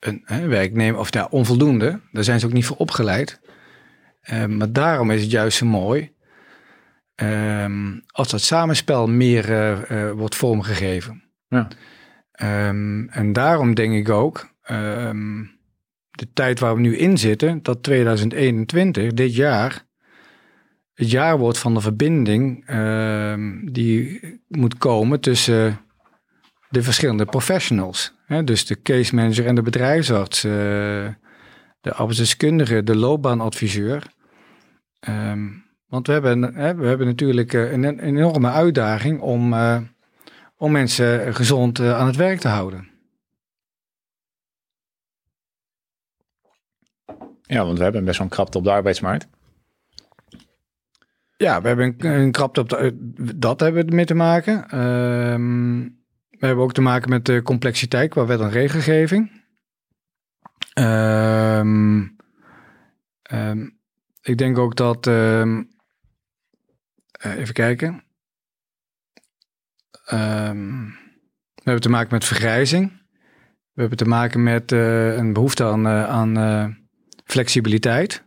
[0.02, 2.00] een hè, werknemer, of ja, onvoldoende.
[2.12, 3.40] Daar zijn ze ook niet voor opgeleid.
[4.32, 6.12] Uh, maar daarom is het juist zo mooi
[7.16, 11.24] um, als dat samenspel meer uh, uh, wordt vormgegeven.
[11.48, 11.68] Ja.
[12.68, 15.52] Um, en daarom denk ik ook, um,
[16.12, 19.86] de tijd waar we nu in zitten, dat 2021, dit jaar,
[20.94, 22.66] het jaar wordt van de verbinding
[23.72, 25.80] die moet komen tussen
[26.72, 28.14] de verschillende professionals.
[28.26, 28.44] Hè?
[28.44, 30.54] Dus de case manager en de bedrijfsarts, uh,
[31.82, 34.14] de arbeidsdeskundige, de loopbaanadviseur.
[35.10, 39.78] Um, want we hebben, hè, we hebben natuurlijk eh, een, een, enorme uitdaging om, uh,
[40.58, 42.90] om mensen gezond aan het werk te houden.
[47.42, 49.28] Ja, want we hebben best wel een krapte op de arbeidsmarkt.
[51.38, 52.92] Ja, we hebben een, een krapte op de,
[53.36, 54.80] dat hebben we ermee te maken.
[55.34, 56.01] Um,
[56.42, 59.46] we hebben ook te maken met de complexiteit qua wet en regelgeving.
[60.80, 62.16] Um,
[63.32, 63.80] um,
[64.22, 65.06] ik denk ook dat.
[65.06, 65.70] Um,
[67.20, 68.04] even kijken.
[70.06, 72.92] we hebben te maken met vergrijzing.
[73.74, 76.68] We hebben te maken met uh, een behoefte aan, uh,
[77.26, 78.26] flexibiliteit.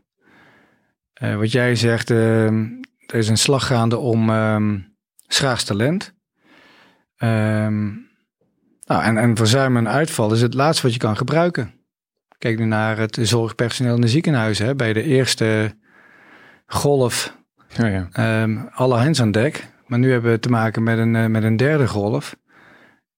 [1.20, 4.30] wat jij zegt, er is een slag gaande om
[5.26, 6.13] schaars talent.
[7.18, 8.08] Um,
[8.84, 11.74] nou, en, en verzuim en uitval is het laatste wat je kan gebruiken.
[12.38, 14.66] Kijk nu naar het zorgpersoneel in de ziekenhuizen.
[14.66, 14.74] Hè.
[14.74, 15.76] Bij de eerste
[16.66, 17.36] golf,
[17.68, 18.42] ja, ja.
[18.42, 19.72] Um, alle hands aan dek.
[19.86, 22.36] Maar nu hebben we te maken met een, uh, met een derde golf.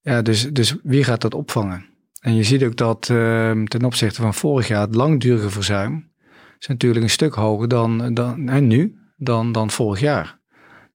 [0.01, 1.85] Ja, dus, dus wie gaat dat opvangen?
[2.19, 6.11] En je ziet ook dat uh, ten opzichte van vorig jaar het langdurige verzuim
[6.59, 10.39] is natuurlijk een stuk hoger dan, dan en nu dan, dan vorig jaar.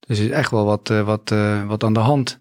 [0.01, 2.41] Dus er is echt wel wat, uh, wat, uh, wat aan de hand.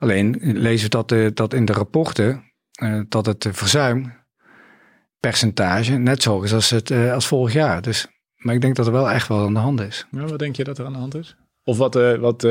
[0.00, 2.42] Alleen lezen we dat, uh, dat in de rapporten
[2.82, 7.82] uh, dat het verzuimpercentage net zo is als, het, uh, als vorig jaar.
[7.82, 10.06] Dus, maar ik denk dat er wel echt wel aan de hand is.
[10.10, 11.36] Ja, wat denk je dat er aan de hand is?
[11.64, 12.42] Of wat, wat,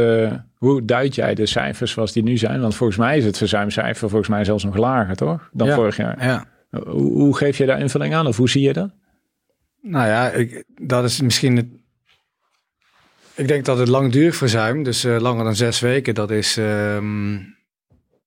[0.56, 2.62] hoe duid jij de cijfers zoals die nu zijn?
[2.62, 5.50] Want volgens mij is het verzuimcijfer volgens mij zelfs nog lager, toch?
[5.54, 6.26] Dan vorig jaar.
[6.26, 6.46] Ja.
[6.70, 8.28] Hoe, hoe, geef je daar invulling aan?
[8.28, 8.92] Of hoe zie je dat?
[9.82, 11.68] Nou ja, ik, dat is misschien het,
[13.40, 17.56] ik denk dat het langdurig verzuim, dus uh, langer dan zes weken, dat is, um,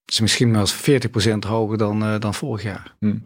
[0.04, 1.06] is misschien wel eens
[1.36, 2.96] 40% hoger dan, uh, dan vorig jaar.
[2.98, 3.24] Hmm.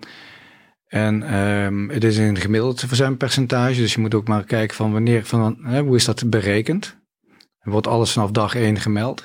[0.86, 5.24] En um, het is een gemiddeld verzuimpercentage, dus je moet ook maar kijken van wanneer,
[5.24, 6.96] van, hè, hoe is dat berekend?
[7.58, 9.22] Er wordt alles vanaf dag één gemeld.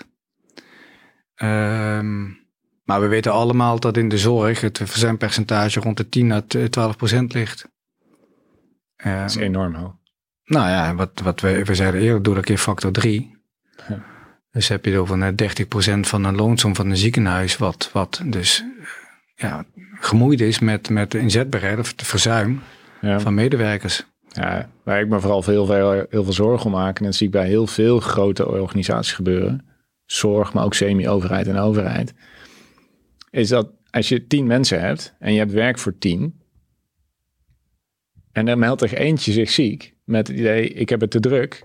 [1.43, 2.39] Um,
[2.83, 6.95] maar we weten allemaal dat in de zorg het verzuimpercentage rond de 10 à 12
[6.95, 7.69] procent ligt.
[8.95, 10.00] dat is enorm hoog.
[10.51, 13.37] Nou ja, wat, wat we, we zeiden eerder, doe dat keer factor 3.
[13.89, 14.03] Ja.
[14.51, 18.63] Dus heb je over 30% van een loonsom van een ziekenhuis, wat, wat dus
[19.35, 22.61] ja, gemoeid is met, met de inzetbaarheid of het verzuim
[23.01, 23.19] ja.
[23.19, 24.05] van medewerkers.
[24.27, 27.25] Ja, waar ik me vooral veel, veel, heel veel zorgen om maak, en dat zie
[27.25, 29.65] ik bij heel veel grote organisaties gebeuren,
[30.05, 32.13] zorg, maar ook semi-overheid en overheid,
[33.29, 36.39] is dat als je tien mensen hebt en je hebt werk voor tien.
[38.31, 41.63] En dan meldt er eentje zich ziek met het idee, ik heb het te druk.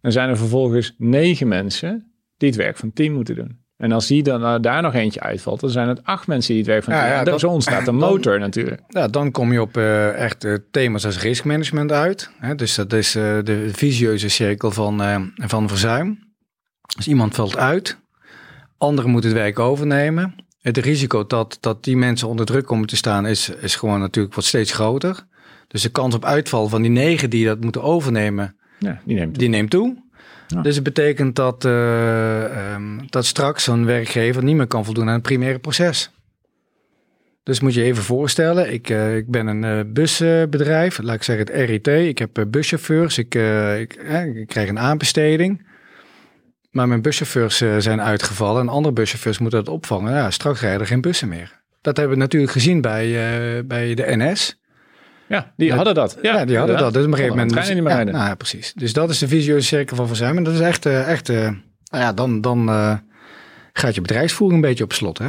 [0.00, 3.64] Dan zijn er vervolgens negen mensen die het werk van tien moeten doen.
[3.76, 6.62] En als die dan uh, daar nog eentje uitvalt, dan zijn het acht mensen die
[6.62, 8.80] het werk van Ja, tien ja, dat- Zo ontstaat dan- motor natuurlijk.
[8.88, 12.30] Ja, dan kom je op eh, echt eh, thema's als riskmanagement uit.
[12.38, 12.54] Hè?
[12.54, 15.02] Dus dat is eh, de visieuze cirkel van,
[15.36, 16.18] van verzuim.
[16.96, 17.98] Dus iemand valt uit,
[18.78, 20.34] anderen moeten het werk overnemen.
[20.60, 24.34] Het risico dat, dat die mensen onder druk komen te staan is, is gewoon natuurlijk
[24.34, 25.26] wat steeds groter.
[25.76, 29.38] Dus de kans op uitval van die negen die dat moeten overnemen, Ja, die neemt
[29.38, 29.96] die neemt toe.
[30.46, 30.62] Ja.
[30.62, 35.12] Dus het betekent dat, eh, ehm, dat straks zo'n werkgever niet meer kan voldoen aan
[35.12, 36.10] het primaire proces.
[37.42, 41.46] Dus moet je even voorstellen, ik, eh, ik ben een eh, busbedrijf, laat ik zeggen
[41.46, 41.86] het RIT.
[41.86, 43.34] Ik heb buschauffeurs, ik,
[43.78, 43.94] ik,
[44.34, 45.68] ik krijg een aanbesteding.
[46.70, 50.12] Maar mijn buschauffeurs zijn uitgevallen en andere buschauffeurs moeten dat opvangen.
[50.12, 51.62] Ja, straks rijden er geen bussen meer.
[51.80, 54.58] Dat hebben we natuurlijk gezien bij, bij de NS.
[55.28, 56.18] Ja, die hadden dat.
[56.22, 56.92] Ja, die hadden dat.
[56.92, 57.50] Dus op een gegeven moment.
[57.52, 58.14] Treinen niet meer rijden.
[58.14, 58.72] nou ja, precies.
[58.74, 60.36] Dus dat is de visieuze cirkel van verzuim.
[60.36, 61.36] En dat is echt, eh, echt eh,
[61.90, 62.96] nou ja, dan, dan eh,
[63.72, 65.18] gaat je bedrijfsvoering een beetje op slot.
[65.18, 65.28] Hè?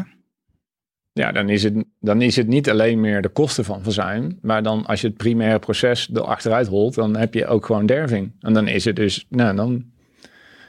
[1.14, 4.38] Ja, dan is, het, dan is het niet alleen meer de kosten van verzuim.
[4.42, 7.86] Maar dan als je het primaire proces er achteruit holt, dan heb je ook gewoon
[7.86, 8.32] derving.
[8.40, 9.86] En dan is het dus, nou dan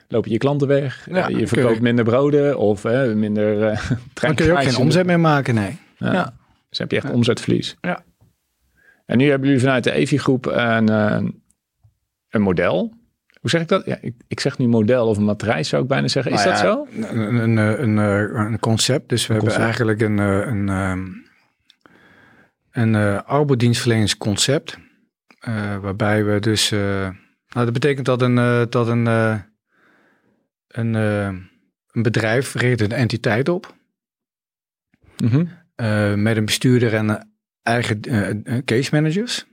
[0.08, 1.06] lopen je klanten weg.
[1.10, 5.06] Ja, je verkoopt je- minder broden of minder eh Dan kun je ook geen omzet
[5.06, 5.78] meer maken, nee.
[5.98, 6.12] Ja.
[6.12, 6.34] Ja.
[6.68, 7.76] Dus heb je echt omzetverlies.
[7.80, 8.02] Ja.
[9.08, 11.22] En nu hebben jullie vanuit de EVI-groep een, eh,
[12.28, 12.94] een model.
[13.40, 13.84] Hoe zeg ik dat?
[13.84, 16.32] Ja, ik, ik zeg nu model of een matrijs zou ik bijna zeggen.
[16.32, 16.86] Is Nou dat zo?
[17.00, 19.08] Een, een, een, een, eh, concept.
[19.08, 20.68] Dus we hebben eigenlijk een, eh, een,
[22.70, 24.78] een arbeidsdienstverleningsconcept.
[25.80, 26.70] waarbij we dus...
[26.70, 27.14] nou,
[27.48, 29.06] dat betekent dat een, dat een,
[30.68, 33.76] een, een bedrijf richt een entiteit op.
[35.22, 35.46] Mhm.
[36.22, 37.28] met een bestuurder en
[37.68, 39.46] eigen eh, eh, case managers.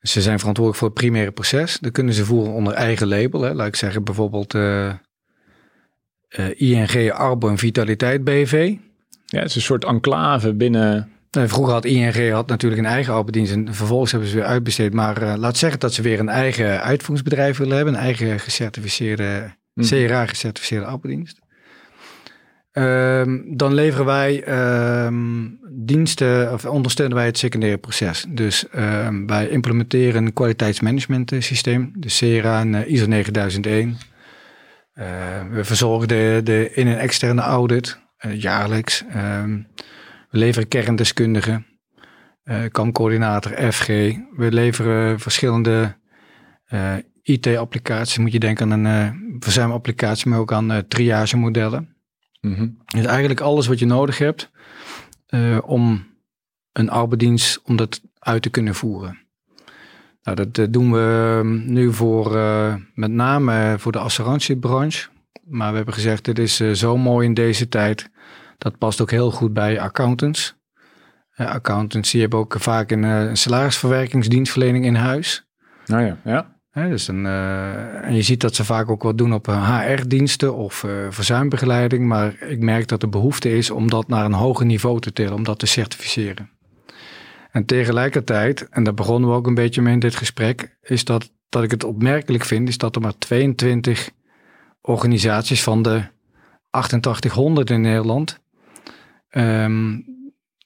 [0.00, 1.78] Ze zijn verantwoordelijk voor het primaire proces.
[1.78, 3.40] Dat kunnen ze voeren onder eigen label.
[3.40, 3.54] Hè.
[3.54, 4.94] Laat ik zeggen bijvoorbeeld eh,
[6.54, 8.74] ING Arbo en Vitaliteit BV.
[9.26, 11.10] Ja, het is een soort enclave binnen...
[11.30, 14.92] Nou, vroeger had ING had natuurlijk een eigen arbeidsdienst en vervolgens hebben ze weer uitbesteed.
[14.92, 17.94] Maar laat zeggen dat ze weer een eigen uitvoeringsbedrijf willen hebben.
[17.94, 19.86] Een eigen gecertificeerde, Mhm.
[19.86, 21.41] CRA gecertificeerde arbeidsdienst.
[22.72, 28.24] Ehm, dan leveren wij ehm, diensten of ondersteunen wij het secundaire proces.
[28.28, 33.96] Dus ehm, wij implementeren een kwaliteitsmanagement eh, systeem, de CRA en eh, ISO 9001.
[34.92, 35.06] Eh,
[35.50, 39.04] we verzorgen de, in- en externe audit eh, jaarlijks.
[40.30, 41.66] We leveren kerndeskundigen,
[42.44, 43.86] eh KAM-coördinator, FG.
[44.36, 45.96] We leveren verschillende
[47.22, 48.18] IT-applicaties.
[48.18, 50.78] Moet je denken aan een verzuimapplicatie, maar ook aan eh
[52.46, 52.68] Mhm.
[52.86, 54.50] Dus eigenlijk alles wat je nodig hebt
[55.26, 56.06] eh, om
[56.72, 59.18] een arbeidsdienst om dat uit te kunnen voeren.
[60.22, 65.08] Nou, dat doen we ehm, nu voor eh, met name voor de assurantiebranche.
[65.44, 68.10] Maar we hebben gezegd, dit is eh, zo mooi in deze tijd.
[68.58, 70.60] Dat past ook heel goed bij accountants.
[71.34, 75.46] Accountants die hebben ook vaak een, een salarisverwerkingsdienstverlening in huis.
[75.86, 76.51] Nou ja, ja.
[76.72, 80.90] Dus een, eh, je ziet dat ze vaak ook wat doen op HR-diensten of eh,
[81.10, 82.06] verzuimbegeleiding.
[82.06, 85.34] Maar ik merk dat er behoefte is om dat naar een hoger niveau te tillen,
[85.34, 86.50] om dat te certificeren.
[87.50, 91.32] En tegelijkertijd, en daar begonnen we ook een beetje mee in dit gesprek, is dat,
[91.48, 94.10] dat ik het opmerkelijk vind, is dat er maar 22
[94.80, 96.04] organisaties van de
[96.70, 98.40] 8800 in Nederland,
[99.28, 100.00] ehm,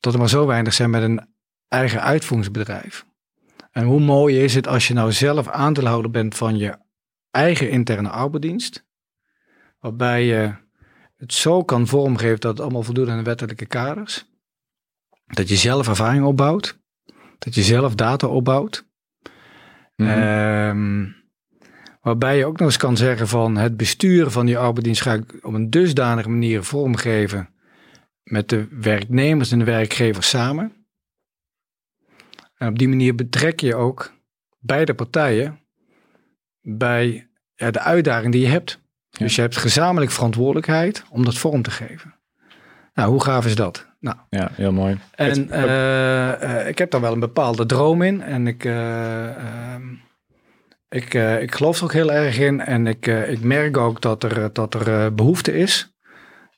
[0.01, 1.27] dat er maar zo weinig zijn met een
[1.69, 3.07] eigen uitvoeringsbedrijf.
[3.77, 6.79] En hoe mooi is het als je nou zelf aandeelhouder bent van je
[7.31, 8.87] eigen interne arbeidsdienst,
[9.81, 10.55] waarbij je
[11.17, 14.31] het zo kan vormgeven dat het allemaal voldoet aan de wettelijke kaders,
[15.27, 16.79] dat je zelf ervaring opbouwt,
[17.39, 18.85] dat je zelf data opbouwt,
[19.97, 20.11] Mhm.
[20.11, 21.07] Ehm,
[22.01, 25.39] waarbij je ook nog eens kan zeggen van het besturen van die arbeidsdienst ga ik
[25.43, 27.49] op een dusdanige manier vormgeven
[28.23, 30.86] met de werknemers en de werkgevers samen.
[32.57, 34.13] En op die manier betrek je ook
[34.59, 35.61] beide partijen
[36.61, 38.81] bij ja, de uitdaging die je hebt.
[39.11, 42.15] Dus je hebt gezamenlijk verantwoordelijkheid om dat vorm te geven.
[42.95, 43.87] Nou, hoe gaaf is dat?
[44.01, 44.99] Nou, ja, heel mooi.
[45.15, 48.23] en eh, eh, ik heb daar wel een bepaalde droom in.
[48.23, 49.83] En ik, eh, ehm,
[50.89, 52.61] ik, ik geloof er ook heel erg in.
[52.61, 55.95] En ik, ik merk ook dat er, dat er eh, behoefte is.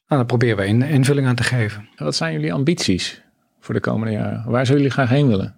[0.06, 1.88] Nou, daar proberen we in, invulling aan te geven.
[1.96, 3.22] Wat zijn jullie ambities
[3.60, 4.44] voor de komende jaren?
[4.46, 5.57] Waar zullen jullie graag heen willen?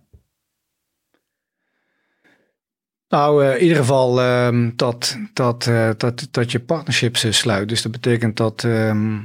[3.11, 7.69] Nou, eh, in ieder geval ehm, dat, dat, eh, dat, dat je partnerships eh, sluit.
[7.69, 9.19] Dus dat betekent dat, ehm,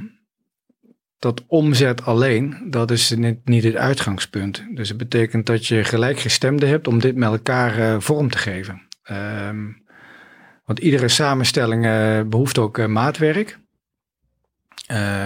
[1.18, 4.64] dat omzet alleen, dat is niet, niet het uitgangspunt.
[4.74, 8.82] Dus het betekent dat je gelijkgestemde hebt om dit met elkaar vorm te geven.
[9.02, 9.64] Ehm,
[10.64, 11.82] want iedere samenstelling
[12.28, 13.58] behoeft ook maatwerk.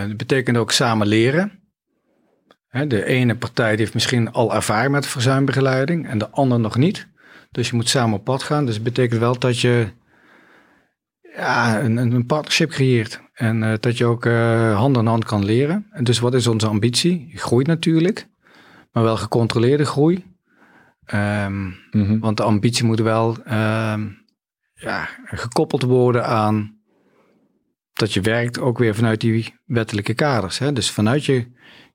[0.09, 1.53] dat betekent ook samen leren.
[2.69, 7.09] Hè, de ene partij heeft misschien al ervaring met verzuimbegeleiding en de ander nog niet.
[7.51, 8.65] Dus je moet samen op pad gaan.
[8.65, 9.89] Dus het betekent wel dat je
[11.37, 13.21] ja, een, een partnership creëert.
[13.35, 15.87] En uh, dat je ook uh, hand in hand kan leren.
[15.91, 17.31] En dus wat is onze ambitie?
[17.35, 18.29] Groeit natuurlijk,
[18.93, 20.25] maar wel gecontroleerde groei.
[21.15, 22.21] Um, mm -hmm.
[22.21, 24.25] Want de ambitie moet wel um,
[24.75, 26.79] ja, gekoppeld worden aan
[27.93, 30.59] dat je werkt ook weer vanuit die wettelijke kaders.
[30.59, 30.73] Hè?
[30.73, 31.47] Dus vanuit je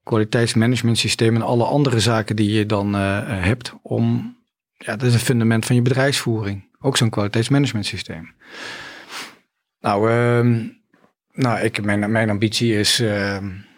[0.03, 4.35] kwaliteitsmanagement systeem en alle andere zaken die je dan uh, hebt om,
[4.78, 6.70] ja, dat is een fundament van je bedrijfsvoering.
[6.80, 8.34] Ook zo'n kwaliteitsmanagement systeem.
[9.80, 10.70] Nou, uh,
[11.32, 13.38] nou ik, mijn, mijn ambitie is uh,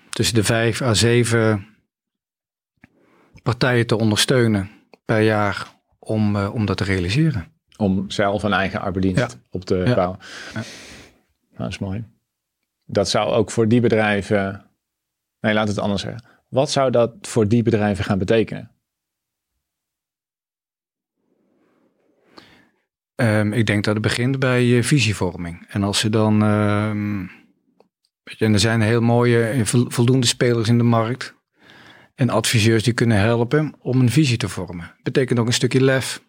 [0.10, 1.68] tussen de vijf à zeven
[3.44, 4.70] partijen te ondersteunen
[5.06, 5.68] per jaar
[6.00, 7.52] om, uh, om dat te realiseren.
[7.78, 9.40] Om zelf een eigen arbeidsdienst ja.
[9.50, 9.96] op te ja.
[9.96, 10.20] bouwen.
[10.54, 10.60] Ja.
[10.60, 10.66] Nou,
[11.58, 12.06] dat is mooi.
[12.86, 14.66] Dat zou ook voor die bedrijven.
[15.40, 16.24] Nee, laat het anders zeggen.
[16.50, 18.72] Wat zou dat voor die bedrijven gaan betekenen?
[23.22, 25.66] Um, ik denk dat het begint bij visievorming.
[25.68, 26.42] En als ze dan.
[26.42, 27.32] Um,
[28.24, 31.36] weet je, en er zijn heel mooie, voldoende spelers in de markt.
[32.16, 34.96] En adviseurs die kunnen helpen om een visie te vormen.
[35.04, 36.24] Betekent ook een stukje lef.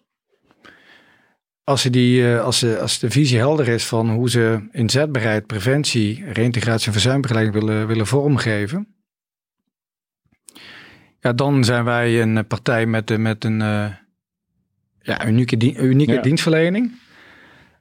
[1.64, 5.47] Als, ze die, uh, als, ze, als de visie helder is van hoe ze inzetbaarheid,
[5.47, 8.97] preventie, reïntegratie en verzuimbegeleiding willen, willen vormgeven.
[11.20, 13.61] Ja, dan zijn wij een partij met, met een.
[13.61, 13.93] Uh,
[15.09, 16.20] ja, unieke, unieke ja.
[16.20, 16.92] dienstverlening.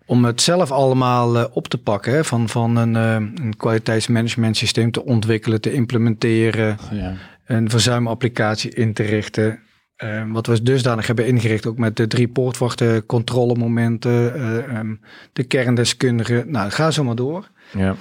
[0.05, 2.13] Om het zelf allemaal uh, op te pakken.
[2.13, 6.77] Hè, van, van een, uh, een kwaliteitsmanagement systeem te ontwikkelen, te implementeren.
[6.91, 7.13] Ja.
[7.45, 9.59] Een verzuimapplicatie in te richten.
[10.03, 14.41] Uh, wat we dusdanig hebben ingericht, ook met de drie poortwachten, controlemomenten,
[14.77, 14.99] um,
[15.33, 16.51] de kerndeskundigen.
[16.51, 17.49] Nou, ga zo maar door.
[17.71, 17.95] Ja.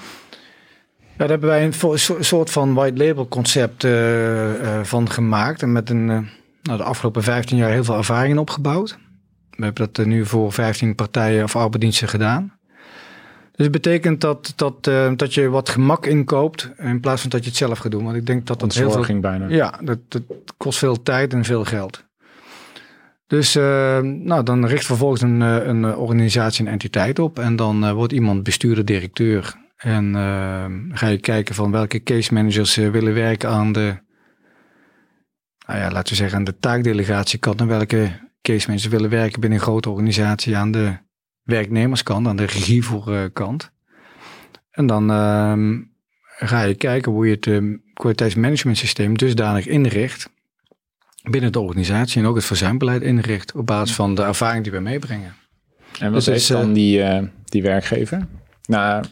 [0.99, 3.87] Ja, daar hebben wij een soort van white label concept
[4.83, 5.63] van gemaakt.
[5.63, 6.07] En met een,
[6.63, 8.99] nou, de afgelopen 15 jaar heel veel ervaringen opgebouwd.
[9.57, 12.57] We hebben dat nu voor 15 partijen of arbeidsdiensten gedaan.
[13.57, 17.43] Dus het betekent dat, dat, uh, dat je wat gemak inkoopt in plaats van dat
[17.43, 18.05] je het zelf gaat doen.
[18.05, 19.21] Want ik denk dat dat heel veel...
[19.21, 19.49] bijna.
[19.49, 20.23] Ja, dat, dat
[20.57, 22.05] kost veel tijd en veel geld.
[23.27, 27.39] Dus uh, nou, dan richt vervolgens een, een organisatie een entiteit op.
[27.39, 29.55] En dan uh, wordt iemand bestuurder, directeur.
[29.77, 30.15] En
[30.93, 33.97] ga je kijken van welke case managers willen werken aan de...
[35.67, 37.61] Nou ja, laten we zeggen aan de taakdelegatiekant.
[37.61, 38.11] En welke
[38.43, 40.97] case mensen willen werken binnen een grote organisatie aan de
[41.43, 43.71] werknemerskant, aan de regievoerkant.
[44.71, 45.79] En dan uh,
[46.39, 50.31] ga je kijken hoe je het uh, kwaliteitsmanagement systeem dusdanig inricht
[51.31, 54.81] binnen de organisatie en ook het verzuimbeleid inricht op basis van de ervaring die we
[54.81, 55.35] meebrengen.
[55.99, 58.27] En wat dus is dan die, uh, die werkgever?
[58.67, 59.05] Nou,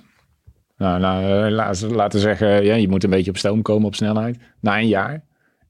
[0.77, 4.39] nou, nou laten we zeggen, ja, je moet een beetje op stoom komen op snelheid.
[4.61, 5.25] Na een jaar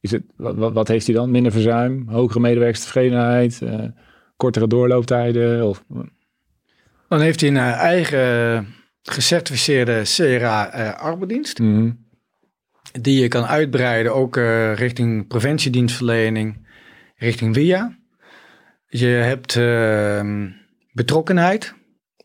[0.04, 1.30] is het, wat, wat heeft hij dan?
[1.30, 3.84] Minder verzuim, hogere medewerkerstevredenheid, uh,
[4.36, 5.68] kortere doorlooptijden?
[5.68, 5.84] Of...
[7.08, 8.66] Dan heeft hij een uh, eigen
[9.02, 11.58] gecertificeerde CRA-arbeidsdienst.
[11.58, 12.02] Uh, mm -hmm.
[13.00, 14.36] Die je kan uitbreiden ook
[14.74, 16.66] richting preventiedienstverlening,
[17.16, 17.98] richting VIA.
[18.86, 20.48] Je hebt ehm,
[20.92, 21.74] betrokkenheid,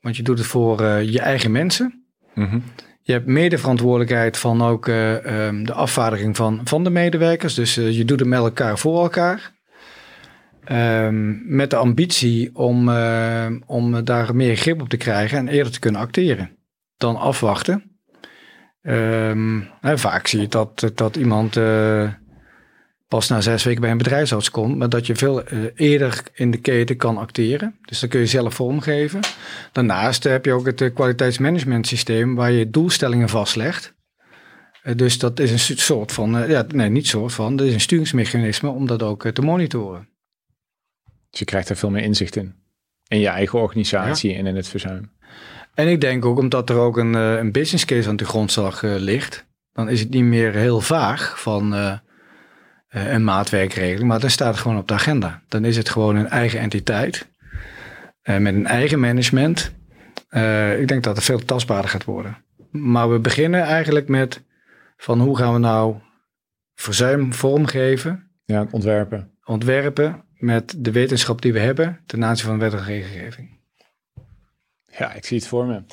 [0.02, 2.06] want je doet het voor je eigen mensen.
[2.34, 2.64] Mm -hmm.
[3.10, 7.53] Je hebt medeverantwoordelijkheid van ook uh, um, de afvaardiging van, van de medewerkers.
[7.53, 9.51] Dus uh, je doet het met elkaar voor elkaar.
[10.72, 15.72] Um, met de ambitie om, uh, om daar meer grip op te krijgen en eerder
[15.72, 16.51] te kunnen acteren
[16.97, 17.99] dan afwachten.
[18.82, 21.53] Um, vaak zie je dat, dat iemand
[23.10, 26.51] pas na zes weken bij een bedrijfsarts komt, maar dat je veel uh, eerder in
[26.51, 27.76] de keten kan acteren.
[27.82, 29.20] Dus dan kun je zelf vormgeven.
[29.72, 33.93] Daarnaast heb je ook het uh, kwaliteitsmanagement systeem waar je doelstellingen vastlegt.
[34.84, 37.80] Uh, dus dat is een soort van, ja, nee, niet soort van, dat is een
[37.80, 40.10] sturingsmechanisme om dat ook te monitoren.
[41.30, 42.55] Dus je krijgt er veel meer inzicht in.
[43.07, 44.38] In je eigen organisatie ja.
[44.38, 45.12] en in het verzuim.
[45.74, 49.45] En ik denk ook omdat er ook een, een business case aan de grondslag ligt,
[49.74, 51.97] dan is het niet meer heel vaag van uh,
[52.90, 55.42] een maatwerkregeling, maar dan staat het gewoon op de agenda.
[55.48, 57.30] Dan is het gewoon een eigen entiteit
[58.24, 59.74] uh, met een eigen management.
[60.30, 62.38] Uh, ik denk dat het veel tastbaarder gaat worden.
[62.72, 64.44] Maar we beginnen eigenlijk met
[64.98, 65.96] van hoe gaan we nou
[66.76, 68.32] verzuim vormgeven?
[68.46, 69.32] Ja, ontwerpen.
[69.44, 73.58] Ontwerpen met de wetenschap die we hebben ten aanzien van wet en regelgeving.
[74.98, 75.84] Ja, ik zie het voor me.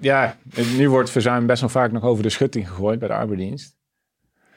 [0.00, 0.36] Ja,
[0.76, 3.76] nu wordt verzuim best wel vaak nog over de schutting gegooid bij de arbeidsdienst.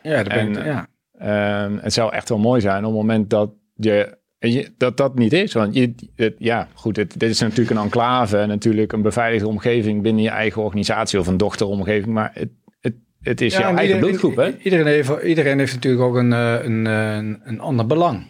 [0.03, 0.87] Ja, dat, ben En, ik, ja.
[1.19, 5.15] Ehm, het zou echt wel mooi zijn op het moment dat je, je- dat, dat
[5.15, 5.53] niet is.
[5.53, 10.01] Want je, het- ja, goed, het, dit is natuurlijk een enclave, natuurlijk een beveiligde omgeving
[10.01, 12.13] binnen je eigen organisatie of een dochteromgeving.
[12.13, 12.49] Maar het,
[12.79, 14.57] het, het is Ja, jouw en eigen iedereen- bloedgroep, hè?
[14.63, 18.27] Iedereen heeft, iedereen heeft natuurlijk ook een, eh, een, eh, een, een ander belang.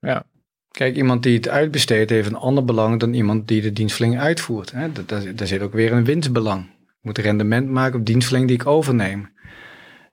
[0.00, 0.24] Ja.
[0.70, 4.72] Kijk, iemand die het uitbesteedt heeft een ander belang dan iemand die de dienstverlening uitvoert.
[4.72, 4.88] Hè?
[5.34, 6.64] Daar zit ook weer een winstbelang.
[6.64, 9.28] Ik moet rendement maken op dienstverlening die ik overneem.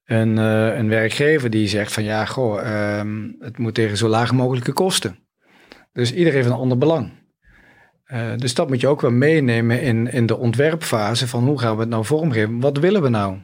[0.06, 4.34] Een, eh, een werkgever die zegt van ja, goh, ehm, het moet tegen zo laag
[4.34, 5.18] mogelijke kosten.
[5.94, 7.12] Dus iedereen heeft een ander belang.
[8.06, 11.76] Eh, dus dat moet je ook wel meenemen in, in de ontwerpfase van hoe gaan
[11.76, 12.60] we het nou vormgeven?
[12.60, 13.38] Wat willen we nou?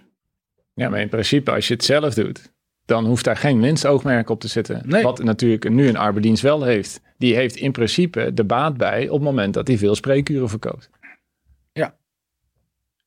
[0.74, 2.51] Ja, maar in principe, als je het zelf doet,
[2.86, 4.82] dan hoeft daar geen winstoogmerk op te zitten.
[4.86, 5.03] Nee.
[5.03, 7.01] Wat natuurlijk nu een arbeidsdienst wel heeft.
[7.18, 10.89] Die heeft in principe de baat bij op het moment dat hij veel spreekuren verkoopt.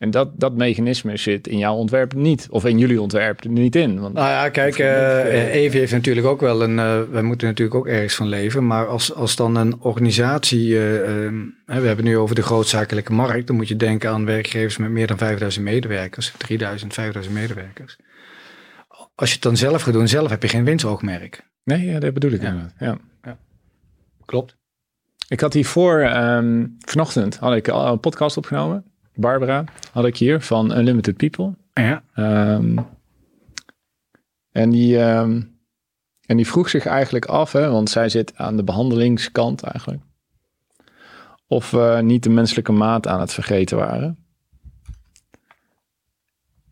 [0.05, 0.11] Ja.
[0.11, 2.47] En dat, dat mechanisme zit in jouw ontwerp niet.
[2.51, 4.01] Of in jullie ontwerp er niet in.
[4.01, 6.79] Want, Nou ja, kijk, eh Evi heeft natuurlijk ook wel een.
[6.79, 8.67] eh wij moeten natuurlijk ook ergens van leven.
[8.67, 10.77] Maar als, als dan een organisatie.
[10.79, 11.35] eh, ehm,
[11.67, 13.47] we hebben nu over de grootzakelijke markt.
[13.47, 17.97] Dan moet je denken aan werkgevers met meer dan 5000 medewerkers, 3000, 5000 medewerkers.
[19.15, 21.43] Als je het dan zelf gaat doen, zelf heb je geen winstoogmerk.
[21.65, 22.49] nee, ja, dat bedoel ik Ja.
[22.49, 22.75] inderdaad.
[23.23, 23.39] Ja.
[24.25, 24.57] Klopt.
[25.29, 28.85] Ik had hiervoor, ehm vanochtend had ik al een podcast opgenomen.
[29.15, 31.55] Barbara had ik hier van Unlimited People.
[31.73, 32.03] Ja.
[32.15, 32.79] Ehm,
[34.53, 35.43] en, die, ehm,
[36.27, 40.03] en die vroeg zich eigenlijk af, hè, want zij zit aan de behandelingskant eigenlijk,
[41.47, 44.19] of we niet de menselijke maat aan het vergeten waren.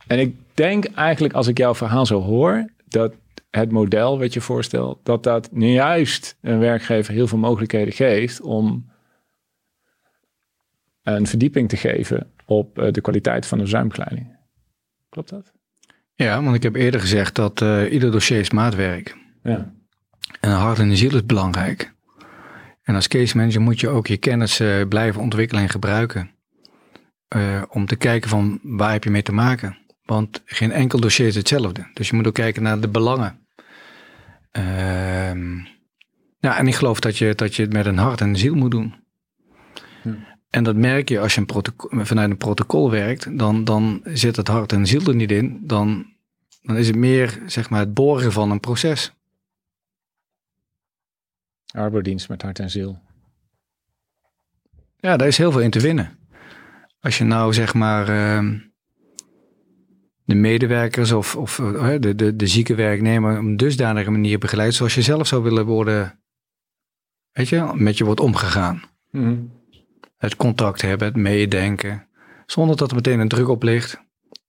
[0.06, 3.14] En ik denk eigenlijk, als ik jouw verhaal zo hoor, dat
[3.50, 8.40] het model wat je voorstelt, dat dat nu juist een werkgever heel veel mogelijkheden geeft
[8.40, 8.90] om
[11.02, 14.36] een verdieping te geven op eh, de kwaliteit van de verzuimkleiding.
[15.08, 15.52] Klopt dat?
[16.14, 19.16] ja, want ik heb eerder gezegd dat eh, ieder dossier is maatwerk.
[19.42, 19.72] Ja.
[20.40, 21.92] En een hart en ziel is belangrijk.
[22.82, 26.30] En als case manager moet je ook je kennis eh, blijven ontwikkelen en gebruiken.
[27.68, 29.78] Om te kijken van waar heb je mee te maken.
[30.04, 31.90] Want geen enkel dossier is hetzelfde.
[31.94, 33.46] Dus je moet ook kijken naar de belangen.
[34.50, 35.56] Ehm,
[36.38, 38.54] ja, en ik geloof dat je, dat je het met een hart en een ziel
[38.54, 39.01] moet doen.
[40.52, 43.38] En dat merk je als je een vanuit een protocol werkt.
[43.38, 45.60] Dan, dan zit het hart en ziel er niet in.
[45.62, 46.06] Dan,
[46.62, 49.12] dan is het meer zeg maar, het borgen van een proces.
[51.74, 52.98] Arbodienst met hart en ziel.
[54.96, 56.18] Ja, daar is heel veel in te winnen.
[57.00, 58.58] Als je nou zeg maar ehm,
[60.24, 64.74] de medewerkers of, of eh, de, de, de zieke werknemer op een dusdanige manier begeleidt
[64.74, 66.22] zoals je zelf zou willen worden,
[67.32, 68.82] weet je, met je wordt omgegaan.
[70.22, 72.06] Het contact hebben, het meedenken,
[72.46, 74.00] zonder dat er meteen een druk op ligt.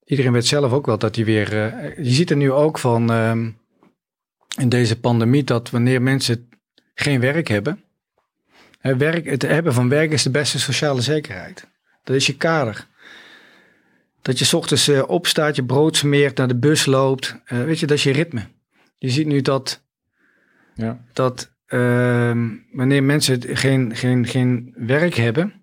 [0.06, 3.12] Iedereen weet zelf ook wel dat hij weer, eh, je ziet er nu ook van
[3.12, 3.50] ehm,
[4.58, 6.50] in deze pandemie dat wanneer mensen
[6.94, 7.84] geen werk hebben,
[8.80, 11.68] Hè, werk, het hebben van werk is de beste sociale zekerheid.
[12.04, 12.88] Dat is je kader.
[14.22, 17.42] Dat je 's ochtends eh, opstaat, je brood smeert, naar de bus loopt.
[17.46, 18.42] eh, weet je, dat is je ritme.
[18.98, 19.84] Je ziet nu dat,
[20.76, 21.06] Ja.
[21.14, 25.63] dat ehm, wanneer mensen geen, geen, geen werk hebben,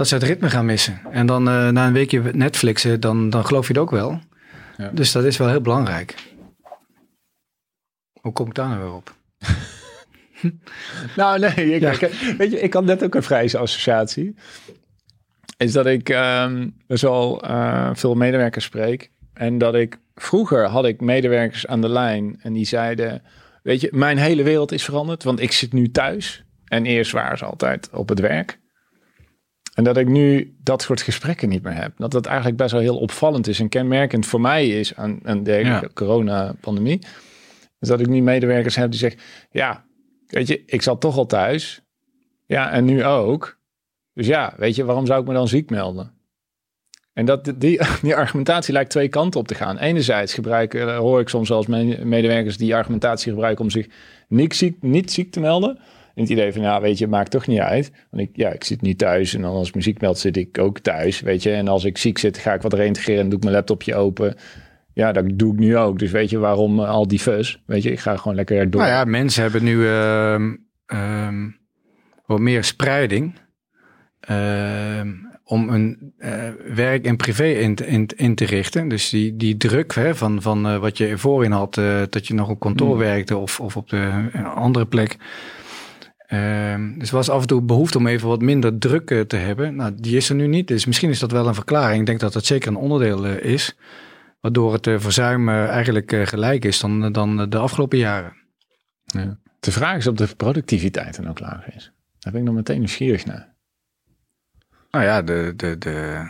[0.00, 1.00] dat ze het ritme gaan missen.
[1.10, 4.20] En dan eh, na een weekje Netflixen, dan, dan geloof je het ook wel.
[4.76, 4.90] Ja.
[4.94, 6.14] Dus dat is wel heel belangrijk.
[8.20, 9.14] Hoe kom ik daar nou weer op?
[11.16, 11.90] Nou, nee, ik, Ja.
[11.90, 14.34] ik- weet je, ik had net ook een vrije associatie.
[15.56, 19.10] Is dat ik ehm best wel eh, veel medewerkers spreek.
[19.32, 23.22] En dat ik vroeger had ik medewerkers aan de lijn en die zeiden:
[23.62, 26.44] Weet je, mijn hele wereld is veranderd, want ik zit nu thuis.
[26.64, 28.59] En eerst waren ze altijd op het werk.
[29.80, 31.92] En dat ik nu dat soort gesprekken niet meer heb.
[31.96, 35.42] Dat dat eigenlijk best wel heel opvallend is en kenmerkend voor mij is aan, aan
[35.42, 35.82] de Ja.
[35.94, 36.98] corona-pandemie.
[37.78, 39.20] Dus dat ik nu medewerkers heb die zeggen:
[39.50, 39.84] Ja,
[40.26, 41.82] weet je, ik zat toch al thuis.
[42.46, 43.58] Ja, en nu ook.
[44.14, 46.12] Dus ja, weet je, waarom zou ik me dan ziek melden?
[47.12, 49.78] En dat, die, die argumentatie lijkt twee kanten op te gaan.
[49.78, 53.86] Enerzijds gebruiken, eh, hoor ik soms me- medewerkers die argumentatie gebruiken om zich
[54.28, 55.78] niet ziek, niet ziek te melden.
[56.20, 57.92] En het idee van, ja, weet je, maakt toch niet uit.
[58.10, 60.36] Want ik, ja, ik zit niet thuis en dan als ik me ziek meld zit
[60.36, 61.50] ik ook thuis, weet je.
[61.52, 64.34] En als ik ziek zit, ga ik wat reintegreren en doe ik mijn laptopje open.
[64.94, 65.98] Ja, dat doe ik nu ook.
[65.98, 67.62] Dus weet je, waarom eh, al die fus?
[67.66, 68.80] Weet je, ik ga gewoon lekker door.
[68.80, 70.54] Nou ja, mensen hebben nu ehm,
[70.86, 71.48] ehm,
[72.26, 73.34] wat meer spreiding
[74.20, 75.08] ehm,
[75.44, 78.88] om een eh, werk en privé in, te- in, in te richten.
[78.88, 82.34] Dus die, die druk hè, van, van eh, wat je voorin had, eh, dat je
[82.34, 82.98] nog op kantoor Hmm.
[82.98, 85.16] werkte of, of op de, een andere plek.
[86.30, 89.36] Ehm, dus er was af en toe behoefte om even wat minder druk eh, te
[89.36, 89.76] hebben.
[89.76, 90.68] Nou, die is er nu niet.
[90.68, 92.00] Dus misschien is dat wel een verklaring.
[92.00, 93.76] Ik denk dat dat zeker een onderdeel eh, is.
[94.40, 98.36] Waardoor het verzuim eigenlijk gelijk is dan, dan de afgelopen jaren.
[99.04, 99.38] Ja.
[99.60, 101.92] De vraag is of de productiviteit dan ook lager is.
[102.18, 103.54] Daar ben ik nog meteen nieuwsgierig naar.
[104.90, 106.26] Nou ja, de, de, de...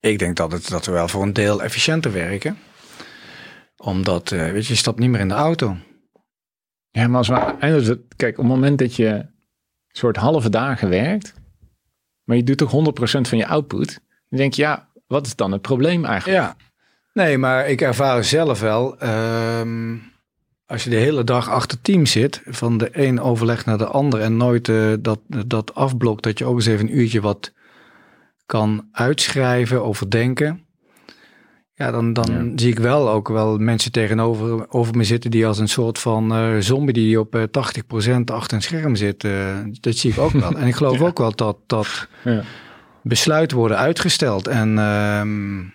[0.00, 2.58] ik denk dat, het, dat we wel voor een deel efficiënter werken.
[3.76, 5.76] Omdat, weet je, je stapt niet meer in de auto.
[6.96, 7.28] Ja, maar als
[7.86, 9.26] we, kijk, op het moment dat je
[9.88, 11.34] soort halve dagen werkt,
[12.24, 15.52] maar je doet toch 100% van je output, dan denk je, ja, wat is dan
[15.52, 16.42] het probleem eigenlijk?
[16.42, 16.56] Ja,
[17.12, 19.96] nee, maar ik ervaar zelf wel, ehm,
[20.66, 24.20] als je de hele dag achter team zit, van de een overleg naar de ander
[24.20, 27.52] en nooit uh, dat, dat afblokt, dat je ook eens even een uurtje wat
[28.46, 30.65] kan uitschrijven, overdenken.
[31.78, 35.58] Ja, dan, dan zie ik wel ook wel mensen tegenover over me zitten die als
[35.58, 37.48] een soort van uh, zombie die op uh, eh,
[38.18, 39.24] 80% achter een scherm zit.
[39.24, 40.56] Uh, dat zie ik ook wel.
[40.56, 42.42] En ik geloof ook wel dat, dat ja.
[43.02, 44.48] besluiten worden uitgesteld.
[44.48, 45.70] En uh,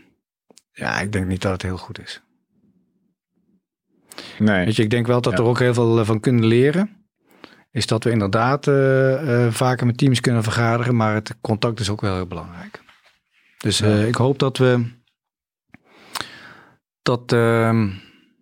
[0.71, 2.21] ja, ik denk niet dat het heel goed is.
[4.39, 4.65] Nee.
[4.65, 6.89] Weet je, ik denk wel dat er ook heel veel van kunnen leren.
[7.71, 8.65] Is dat we inderdaad
[9.49, 12.81] vaker met teams kunnen vergaderen, maar het contact is ook wel heel belangrijk.
[13.57, 14.99] Dus ik hoop dat we
[17.01, 17.39] dat, uh,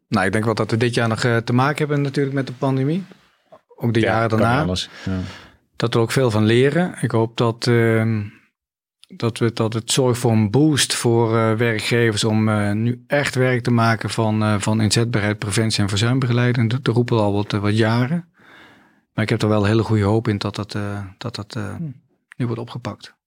[0.07, 2.47] nou, ik denk wel dat we dit jaar nog uh, te maken hebben natuurlijk met
[2.47, 3.03] de pandemie.
[3.75, 4.75] Ook de ja, jaren daarna.
[5.05, 5.19] Ja.
[5.75, 6.95] Dat we ook veel van leren.
[7.01, 8.25] Ik hoop dat, uh,
[9.07, 13.35] dat, we, dat het zorgt voor een boost voor uh, werkgevers om uh, nu echt
[13.35, 16.69] werk te maken van, van inzetbaarheid, preventie en verzuimbegeleiding.
[16.69, 18.27] Dat, roepen we al wat, wat jaren.
[19.13, 20.77] Maar ik heb er wel hele goede hoop in dat dat,
[21.17, 21.57] dat, dat
[22.37, 23.17] nu wordt opgepakt.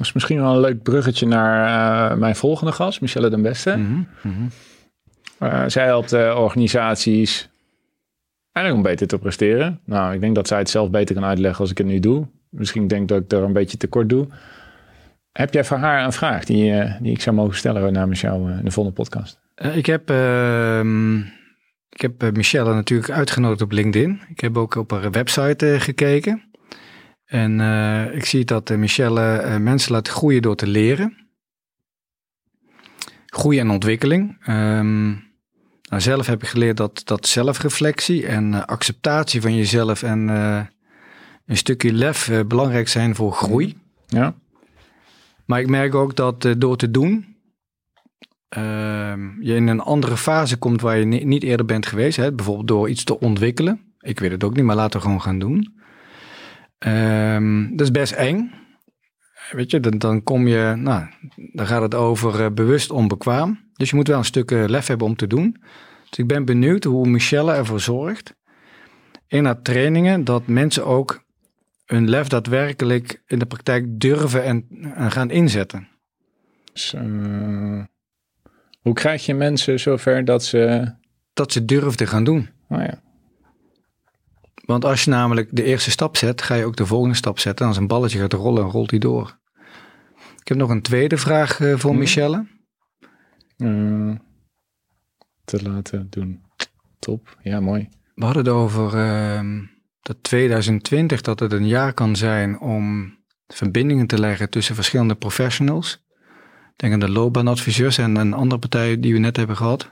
[0.00, 3.76] Dat is misschien wel een leuk bruggetje naar uh, mijn volgende gast, Michelle den Beste.
[3.76, 4.48] Mm -hmm.
[5.40, 7.48] uh, zij helpt uh, organisaties
[8.52, 9.80] eigenlijk om beter te presteren.
[9.84, 12.26] Nou, ik denk dat zij het zelf beter kan uitleggen als ik het nu doe.
[12.48, 14.26] Misschien denk ik dat ik er een beetje tekort doe.
[15.32, 18.64] Heb jij voor haar een vraag die, die ik zou mogen stellen namens jou in
[18.64, 19.40] de volgende podcast?
[19.74, 21.16] ik heb, ehm,
[21.88, 24.20] ik heb Michelle natuurlijk uitgenodigd op LinkedIn.
[24.28, 26.49] Ik heb ook op haar website gekeken.
[27.30, 31.16] En uh, ik zie dat uh, Michelle uh, mensen laat groeien door te leren.
[33.26, 34.48] Groei en ontwikkeling.
[34.48, 35.10] Um,
[35.82, 40.28] nou, zelf heb ik geleerd dat, dat zelfreflectie en acceptatie van jezelf en
[41.46, 43.76] een stukje lef belangrijk zijn voor groei.
[44.06, 44.34] Ja.
[45.44, 47.36] Maar ik merk ook dat door te doen,
[48.48, 52.16] ehm, je in een andere fase komt waar je niet eerder bent geweest.
[52.16, 52.32] Hè?
[52.32, 53.80] Bijvoorbeeld door iets te ontwikkelen.
[54.00, 55.79] Ik weet het ook niet, maar laten we gewoon gaan doen.
[56.86, 58.52] Um, dat is best eng.
[59.50, 61.06] Weet je, dan, dan kom je, nou,
[61.52, 63.70] dan gaat het over uh, bewust onbekwaam.
[63.72, 65.56] Dus je moet wel een stuk uh, lef hebben om te doen.
[66.08, 68.34] Dus ik ben benieuwd hoe Michelle ervoor zorgt
[69.26, 71.24] in haar trainingen dat mensen ook
[71.84, 75.88] hun lef daadwerkelijk in de praktijk durven en, en gaan inzetten.
[76.72, 77.84] Dus, uh,
[78.80, 80.92] hoe krijg je mensen zover dat ze...
[81.32, 82.48] Dat ze durven te gaan doen.
[82.68, 83.02] Oh ja.
[84.64, 87.64] Want als je namelijk de eerste stap zet, ga je ook de volgende stap zetten.
[87.64, 89.38] En als een balletje gaat rollen, rolt hij door.
[90.40, 91.98] Ik heb nog een tweede vraag uh, voor hmm.
[91.98, 92.46] Michelle.
[93.56, 94.14] Uh,
[95.44, 96.42] te laten doen.
[96.98, 97.88] Top, ja mooi.
[98.14, 99.62] We hadden het over uh,
[100.00, 103.14] dat 2020 dat het een jaar kan zijn om
[103.46, 106.04] verbindingen te leggen tussen verschillende professionals.
[106.76, 109.82] Denk aan de loopbaanadviseurs en een andere partij die we net hebben gehad.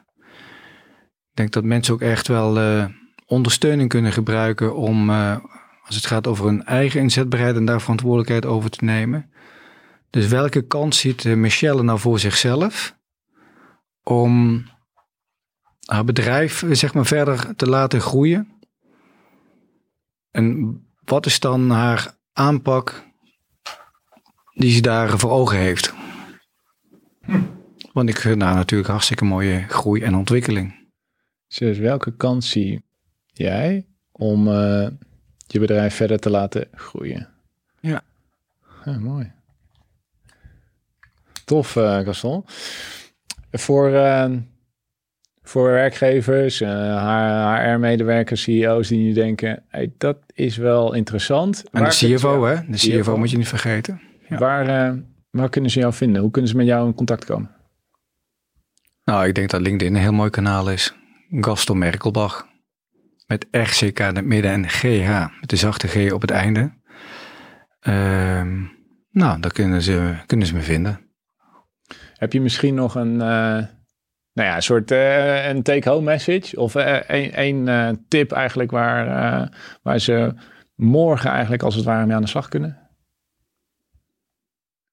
[1.31, 2.85] Ik denk dat mensen ook echt wel uh,
[3.29, 5.37] ondersteuning kunnen gebruiken om, uh,
[5.85, 9.31] als het gaat over hun eigen inzetbaarheid en daar verantwoordelijkheid over te nemen.
[10.11, 12.97] Dus welke kans ziet eh, Michelle nou voor zichzelf
[14.03, 14.65] om
[15.85, 18.49] haar bedrijf zeg maar verder te laten groeien?
[20.31, 23.05] En wat is dan haar aanpak
[24.55, 25.95] die ze daar voor ogen heeft?
[27.93, 30.91] Want ik vind nou natuurlijk hartstikke mooie groei en ontwikkeling.
[31.49, 32.88] Dus welke kans zie
[33.39, 34.89] jij om uh,
[35.47, 37.29] je bedrijf verder te laten groeien.
[37.81, 38.03] Ja.
[38.85, 39.33] ja mooi.
[41.45, 42.45] Tof, uh, Gaston.
[43.53, 44.31] Voor, uh,
[45.43, 51.65] voor werkgevers, HR-medewerkers, CEO's die nu denken, hey, dat is wel interessant.
[51.71, 52.55] En waar de CFO, hè?
[52.55, 54.01] De CFO, CFO, moet je niet vergeten.
[54.29, 54.39] Ja.
[54.39, 54.97] Waar,
[55.31, 56.23] waar kunnen ze jou vinden?
[56.23, 57.51] Hoe kunnen ze met jou in contact komen?
[59.05, 60.95] Nou, ik denk dat LinkedIn een heel mooi kanaal is.
[61.31, 62.49] Gaston Merkelbach.
[63.29, 66.73] Met RCK in het midden en GH met de zachte G op het einde.
[67.83, 68.43] Uh,
[69.11, 71.01] nou, daar kunnen ze, kunnen ze me vinden.
[72.15, 73.19] Heb je misschien nog een, uh,
[74.33, 76.61] nou ja, soort uh, een take-home message?
[76.61, 79.51] Of een, uh, tip eigenlijk waar,
[79.83, 80.35] waar ze
[80.75, 82.79] morgen eigenlijk als het ware mee aan de slag kunnen?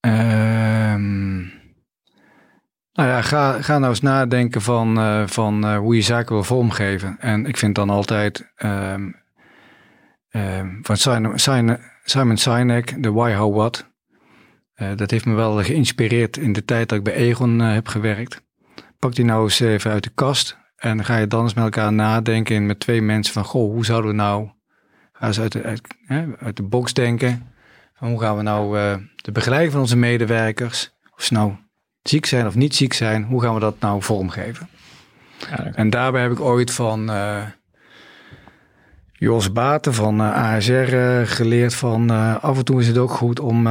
[0.01, 0.44] Um,
[2.95, 6.43] Nou ja, ga, ga nou eens nadenken van, uh, van uh, hoe je zaken wil
[6.43, 7.17] vormgeven.
[7.19, 9.15] En ik vind dan altijd um,
[10.31, 13.89] um, van Simon, Simon Sinek, de Why, How, What.
[14.75, 18.41] Uh, dat heeft me wel geïnspireerd in de tijd dat ik bij Egon heb gewerkt.
[18.99, 21.93] Pak die nou eens even uit de kast en ga je dan eens met elkaar
[21.93, 24.49] nadenken met twee mensen van, goh, hoe zouden we nou,
[25.13, 25.77] ga eens uit de,
[26.39, 27.53] uit, de box denken.
[27.95, 28.77] Hoe gaan we nou
[29.15, 31.55] de begeleiding van onze medewerkers, of ze nou
[32.09, 34.69] ziek zijn of niet ziek zijn, hoe gaan we dat nou vormgeven?
[35.49, 37.43] Ja, en daarbij heb ik ooit van uh,
[39.11, 42.09] Jos Baten van uh, eh, ASR uh, eh, geleerd van
[42.41, 43.63] af en toe is het ook goed om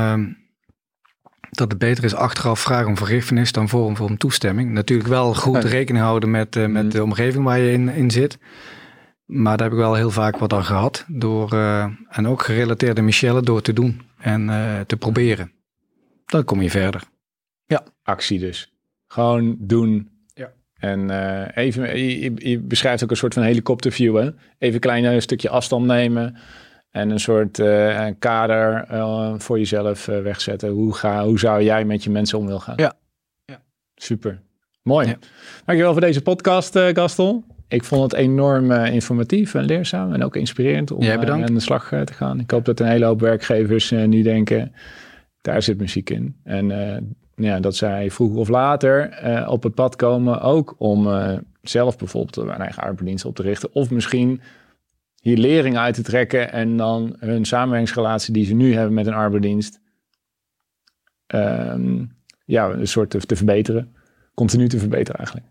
[1.51, 4.71] dat het beter is achteraf vragen om vergiffenis dan voor, voor een toestemming.
[4.71, 8.39] Natuurlijk wel goed rekening houden met, met de omgeving waar je in, in zit.
[9.25, 11.05] Maar daar heb ik wel heel vaak wat aan gehad.
[11.09, 11.53] Door,
[12.09, 14.47] en ook gerelateerd aan Michelle door te doen en
[14.87, 15.53] te proberen.
[16.27, 17.13] Dan kom je verder.
[17.67, 17.85] Ja.
[18.03, 18.73] Actie dus.
[19.07, 20.11] Gewoon doen.
[20.35, 20.53] Ja.
[20.75, 24.17] En uh, even, je, je, beschrijft ook een soort van helikopterview.
[24.17, 24.31] Hè?
[24.59, 26.37] Even een klein stukje afstand nemen.
[26.91, 30.69] En een soort uh, kader uh, voor jezelf wegzetten.
[30.71, 32.77] Hoe, ga, hoe zou jij met je mensen om willen gaan?
[32.77, 32.95] Ja.
[33.45, 33.63] ja.
[33.95, 34.43] Super.
[34.83, 35.07] Mooi.
[35.07, 35.17] Ja.
[35.65, 37.45] Dankjewel voor deze podcast, Gaston.
[37.69, 42.13] Ik vond het enorm informatief en leerzaam en ook inspirerend om aan de slag te
[42.13, 42.41] gaan.
[42.41, 44.73] Ik hoop dat een hele hoop werkgevers nu denken,
[45.41, 46.37] daar zit muziek in.
[46.45, 46.71] En
[47.37, 51.99] ja, dat zij vroeg of later uh, op het pad komen, ook om uh, zelf
[51.99, 53.75] bijvoorbeeld een eigen arbeidsdienst op te richten.
[53.75, 54.41] Of misschien
[55.21, 59.15] hier lering uit te trekken en dan hun samenwerkingsrelatie die ze nu hebben met een
[59.15, 59.81] arbeidsdienst,
[61.27, 63.95] um, ja, een soort te, te, verbeteren.
[64.35, 65.47] Continu te verbeteren eigenlijk.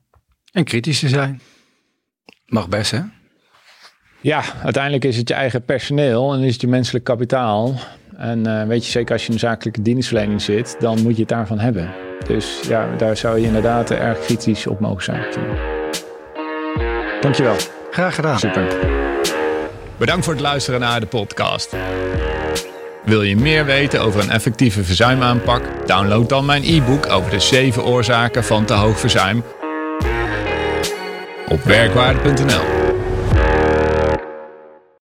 [0.51, 1.41] En kritisch te zijn.
[2.45, 3.01] Mag best, hè?
[4.21, 7.75] Ja, uiteindelijk is het je eigen personeel en is het je menselijk kapitaal.
[8.17, 11.19] En uh, weet je, zeker als je in een zakelijke dienstverlening zit, dan moet je
[11.19, 11.89] het daarvan hebben.
[12.27, 15.23] Dus ja, daar zou je inderdaad erg kritisch op mogen zijn.
[17.21, 17.55] Dankjewel.
[17.91, 18.39] Graag gedaan.
[18.39, 18.67] Super.
[19.97, 21.75] Bedankt voor het luisteren naar de podcast.
[23.05, 25.61] Wil je meer weten over een effectieve verzuimaanpak?
[25.85, 29.43] Download dan mijn e-book over de 7 oorzaken van te hoog verzuim
[31.47, 32.92] op werkwaarde.nl.